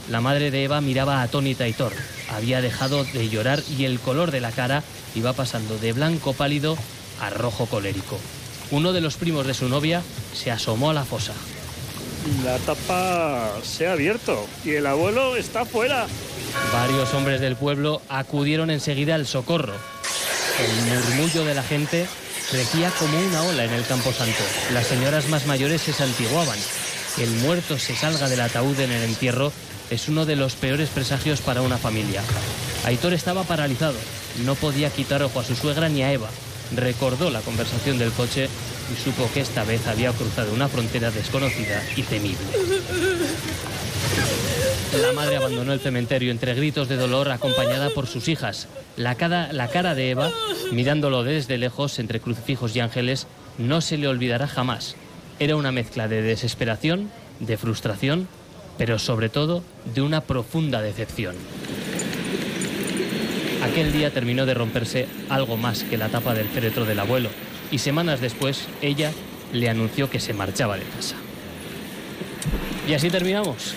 La 0.09 0.21
madre 0.21 0.49
de 0.49 0.63
Eva 0.63 0.81
miraba 0.81 1.21
atónita 1.21 1.63
a 1.63 1.67
Aitor. 1.67 1.93
Había 2.29 2.61
dejado 2.61 3.03
de 3.03 3.29
llorar 3.29 3.61
y 3.77 3.85
el 3.85 3.99
color 3.99 4.31
de 4.31 4.41
la 4.41 4.51
cara 4.51 4.83
iba 5.15 5.33
pasando 5.33 5.77
de 5.77 5.93
blanco 5.93 6.33
pálido 6.33 6.77
a 7.21 7.29
rojo 7.29 7.65
colérico. 7.67 8.17
Uno 8.71 8.93
de 8.93 9.01
los 9.01 9.15
primos 9.17 9.45
de 9.45 9.53
su 9.53 9.69
novia 9.69 10.01
se 10.33 10.49
asomó 10.49 10.89
a 10.89 10.93
la 10.93 11.05
fosa. 11.05 11.33
La 12.43 12.57
tapa 12.59 13.51
se 13.63 13.87
ha 13.87 13.93
abierto 13.93 14.47
y 14.63 14.71
el 14.71 14.85
abuelo 14.85 15.35
está 15.35 15.65
fuera. 15.65 16.05
Varios 16.71 17.13
hombres 17.13 17.41
del 17.41 17.55
pueblo 17.55 18.01
acudieron 18.09 18.69
enseguida 18.69 19.15
al 19.15 19.25
socorro. 19.25 19.73
El 20.59 20.93
murmullo 20.93 21.45
de 21.45 21.55
la 21.55 21.63
gente 21.63 22.07
crecía 22.51 22.91
como 22.99 23.17
una 23.17 23.43
ola 23.43 23.65
en 23.65 23.73
el 23.73 23.85
camposanto. 23.85 24.43
Las 24.73 24.87
señoras 24.87 25.29
más 25.29 25.47
mayores 25.47 25.81
se 25.81 25.93
santiguaban. 25.93 26.59
Que 27.15 27.23
el 27.23 27.31
muerto 27.31 27.79
se 27.79 27.95
salga 27.95 28.29
del 28.29 28.41
ataúd 28.41 28.79
en 28.79 28.91
el 28.91 29.03
entierro 29.03 29.51
es 29.91 30.07
uno 30.07 30.25
de 30.25 30.37
los 30.37 30.55
peores 30.55 30.89
presagios 30.89 31.41
para 31.41 31.61
una 31.61 31.77
familia. 31.77 32.21
Aitor 32.85 33.13
estaba 33.13 33.43
paralizado. 33.43 33.97
No 34.45 34.55
podía 34.55 34.89
quitar 34.89 35.21
ojo 35.21 35.39
a 35.39 35.43
su 35.43 35.55
suegra 35.55 35.89
ni 35.89 36.01
a 36.01 36.13
Eva. 36.13 36.29
Recordó 36.73 37.29
la 37.29 37.41
conversación 37.41 37.97
del 37.97 38.11
coche 38.11 38.47
y 38.91 38.95
supo 38.95 39.29
que 39.33 39.41
esta 39.41 39.63
vez 39.63 39.87
había 39.87 40.11
cruzado 40.11 40.53
una 40.53 40.67
frontera 40.67 41.11
desconocida 41.11 41.83
y 41.95 42.03
temible. 42.03 42.45
La 45.01 45.13
madre 45.13 45.37
abandonó 45.37 45.71
el 45.71 45.79
cementerio 45.79 46.31
entre 46.31 46.53
gritos 46.53 46.89
de 46.89 46.97
dolor 46.97 47.31
acompañada 47.31 47.89
por 47.91 48.07
sus 48.07 48.27
hijas. 48.27 48.67
La 48.97 49.15
cara, 49.15 49.95
de 49.95 50.09
Eva, 50.09 50.31
mirándolo 50.71 51.23
desde 51.23 51.57
lejos 51.57 51.97
entre 51.99 52.19
crucifijos 52.19 52.75
y 52.75 52.81
ángeles, 52.81 53.27
no 53.57 53.79
se 53.79 53.97
le 53.97 54.07
olvidará 54.07 54.47
jamás. 54.47 54.95
Era 55.39 55.55
una 55.55 55.71
mezcla 55.71 56.07
de 56.07 56.21
desesperación, 56.21 57.09
de 57.39 57.57
frustración, 57.57 58.27
pero 58.77 58.99
sobre 58.99 59.29
todo 59.29 59.63
de 59.93 60.01
una 60.01 60.21
profunda 60.21 60.81
decepción. 60.81 61.35
Aquel 63.63 63.93
día 63.93 64.11
terminó 64.11 64.45
de 64.45 64.55
romperse 64.55 65.07
algo 65.29 65.55
más 65.55 65.83
que 65.83 65.97
la 65.97 66.09
tapa 66.09 66.33
del 66.33 66.49
féretro 66.49 66.83
del 66.85 66.99
abuelo 66.99 67.29
y 67.71 67.79
semanas 67.79 68.21
después 68.21 68.67
ella 68.81 69.11
le 69.53 69.69
anunció 69.69 70.09
que 70.09 70.19
se 70.19 70.33
marchaba 70.33 70.77
de 70.77 70.83
casa. 70.83 71.15
Y 72.87 72.93
así 72.93 73.09
terminamos. 73.09 73.75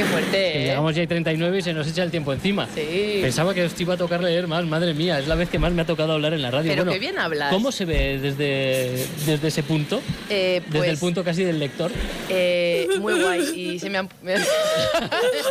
Qué 0.00 0.06
fuerte, 0.06 0.56
¿eh? 0.56 0.64
llegamos 0.64 0.94
ya 0.94 1.02
a 1.02 1.06
39 1.06 1.58
y 1.58 1.62
se 1.62 1.74
nos 1.74 1.86
echa 1.86 2.02
el 2.02 2.10
tiempo 2.10 2.32
encima. 2.32 2.66
Sí. 2.74 3.18
Pensaba 3.20 3.52
que 3.52 3.64
os 3.64 3.78
iba 3.78 3.92
a 3.92 3.96
tocar 3.98 4.22
leer 4.22 4.46
más, 4.46 4.64
madre 4.64 4.94
mía, 4.94 5.18
es 5.18 5.28
la 5.28 5.34
vez 5.34 5.50
que 5.50 5.58
más 5.58 5.72
me 5.74 5.82
ha 5.82 5.84
tocado 5.84 6.14
hablar 6.14 6.32
en 6.32 6.40
la 6.40 6.50
radio. 6.50 6.70
Pero 6.70 6.84
Bueno, 6.84 6.92
qué 6.92 6.98
bien 6.98 7.18
hablas. 7.18 7.52
¿Cómo 7.52 7.70
se 7.70 7.84
ve 7.84 8.18
desde, 8.18 9.06
desde 9.26 9.48
ese 9.48 9.62
punto? 9.62 10.00
Eh, 10.30 10.62
Desde 10.68 10.78
el 10.78 10.84
pues, 10.92 11.00
punto 11.00 11.22
casi 11.22 11.44
del 11.44 11.58
lector. 11.58 11.90
eh, 12.30 12.88
muy 12.98 13.12
guay. 13.20 13.42
Y 13.54 13.78
se 13.78 13.90
me 13.90 13.98
han, 13.98 14.08
me, 14.22 14.36
me 14.36 14.40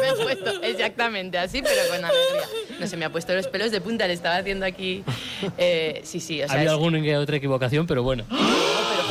han 0.09 0.17
puesto 0.23 0.63
exactamente 0.63 1.38
así, 1.38 1.62
pero 1.62 1.75
con 1.88 2.03
alegría. 2.03 2.79
No, 2.79 2.88
se 2.88 2.97
me 2.97 3.05
ha 3.05 3.12
puesto 3.12 3.35
los 3.35 3.45
pelos 3.47 3.69
de 3.69 3.81
punta. 3.81 4.07
Le 4.07 4.13
estaba 4.13 4.38
haciendo 4.38 4.65
aquí. 4.65 5.03
eh, 5.59 6.01
sí, 6.03 6.19
sí. 6.19 6.41
O 6.41 6.45
ha 6.45 6.47
sea, 6.47 6.63
es- 6.63 6.69
alguna 6.71 6.99
que 7.03 7.15
otra 7.17 7.38
equivocación, 7.38 7.85
pero 7.85 8.01
bueno. 8.01 8.23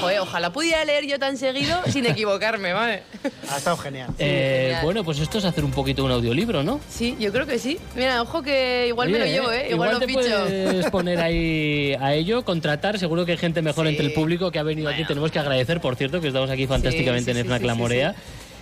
Joder, 0.00 0.20
ojalá 0.20 0.52
pudiera 0.52 0.84
leer 0.84 1.06
yo 1.06 1.18
tan 1.18 1.36
seguido 1.36 1.80
sin 1.88 2.06
equivocarme, 2.06 2.72
¿vale? 2.72 3.02
Ha 3.50 3.58
estado 3.58 3.76
genial. 3.76 4.10
Eh, 4.18 4.60
genial. 4.66 4.84
bueno, 4.84 5.04
pues 5.04 5.18
esto 5.18 5.38
es 5.38 5.44
hacer 5.44 5.64
un 5.64 5.70
poquito 5.72 6.04
un 6.04 6.10
audiolibro, 6.12 6.62
¿no? 6.62 6.80
Sí, 6.88 7.16
yo 7.18 7.32
creo 7.32 7.46
que 7.46 7.58
sí. 7.58 7.78
Mira, 7.94 8.22
ojo 8.22 8.42
que 8.42 8.86
igual 8.88 9.08
me 9.10 9.18
lo 9.18 9.24
Oye, 9.24 9.32
llevo, 9.32 9.52
¿eh? 9.52 9.68
Igual, 9.70 9.92
lo 9.92 9.98
te 9.98 10.06
ficho. 10.06 10.20
puedes 10.20 10.86
poner 10.90 11.20
ahí 11.20 11.94
a 12.00 12.14
ello, 12.14 12.44
contratar. 12.44 12.98
Seguro 12.98 13.24
que 13.26 13.32
hay 13.32 13.38
gente 13.38 13.62
mejor 13.62 13.86
entre 13.86 14.06
el 14.06 14.12
público 14.12 14.50
que 14.50 14.58
ha 14.58 14.62
venido 14.62 14.88
aquí. 14.88 15.04
Tenemos 15.04 15.30
que 15.30 15.38
agradecer, 15.38 15.80
por 15.80 15.96
cierto, 15.96 16.20
que 16.20 16.28
estamos 16.28 16.50
aquí 16.50 16.66
fantásticamente 16.66 17.32
sí, 17.32 17.38
en 17.38 17.44
sí, 17.44 17.48
FNAC 17.48 17.60
sí, 17.60 17.66
La 17.66 17.72
sí, 17.74 17.78
Morea. 17.78 18.14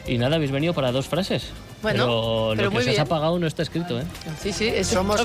Y 0.06 0.18
nada, 0.18 0.36
habéis 0.36 0.52
venido 0.52 0.72
para 0.72 0.92
dos 0.92 1.06
frases. 1.08 1.50
Bueno, 1.82 2.04
pero, 2.04 2.52
pero 2.56 2.62
lo 2.64 2.70
que 2.70 2.74
muy 2.74 2.84
se 2.84 2.90
os 2.90 2.94
bien. 2.96 3.02
ha 3.02 3.04
pagado 3.06 3.38
no 3.38 3.46
está 3.46 3.62
escrito, 3.62 3.98
¿eh? 4.00 4.04
Sí, 4.42 4.52
sí, 4.52 4.72
Somos 4.84 5.20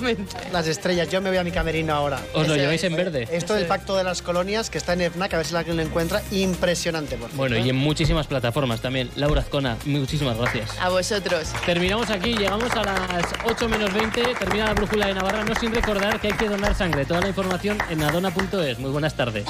las 0.51 0.67
estrellas. 0.67 1.09
Yo 1.09 1.21
me 1.21 1.29
voy 1.29 1.37
a 1.37 1.43
mi 1.43 1.51
camerino 1.51 1.93
ahora. 1.93 2.19
Os 2.33 2.47
lo 2.47 2.55
lleváis 2.55 2.83
en 2.83 2.95
verde. 2.95 3.27
Esto 3.31 3.53
del 3.53 3.65
pacto 3.65 3.95
de 3.95 4.03
las 4.03 4.21
colonias 4.21 4.69
que 4.69 4.77
está 4.77 4.93
en 4.93 5.01
FNAC, 5.11 5.33
a 5.33 5.37
ver 5.37 5.45
si 5.45 5.55
alguien 5.55 5.77
lo 5.77 5.83
encuentra. 5.83 6.21
Impresionante, 6.31 7.15
por 7.17 7.31
Bueno, 7.33 7.57
y 7.57 7.69
en 7.69 7.75
muchísimas 7.75 8.27
plataformas 8.27 8.81
también. 8.81 9.09
Laura 9.15 9.41
Azcona, 9.41 9.77
muchísimas 9.85 10.37
gracias. 10.37 10.69
A 10.79 10.89
vosotros. 10.89 11.49
Terminamos 11.65 12.09
aquí, 12.09 12.33
llegamos 12.35 12.71
a 12.71 12.83
las 12.83 13.25
8 13.45 13.69
menos 13.69 13.93
20, 13.93 14.35
termina 14.39 14.65
la 14.65 14.73
brújula 14.73 15.07
de 15.07 15.13
Navarra, 15.13 15.43
no 15.43 15.55
sin 15.55 15.73
recordar 15.73 16.19
que 16.19 16.27
hay 16.27 16.33
que 16.33 16.47
donar 16.47 16.75
sangre. 16.75 17.05
Toda 17.05 17.21
la 17.21 17.29
información 17.29 17.77
en 17.89 18.03
adona.es. 18.03 18.79
Muy 18.79 18.91
buenas 18.91 19.15
tardes. 19.15 19.45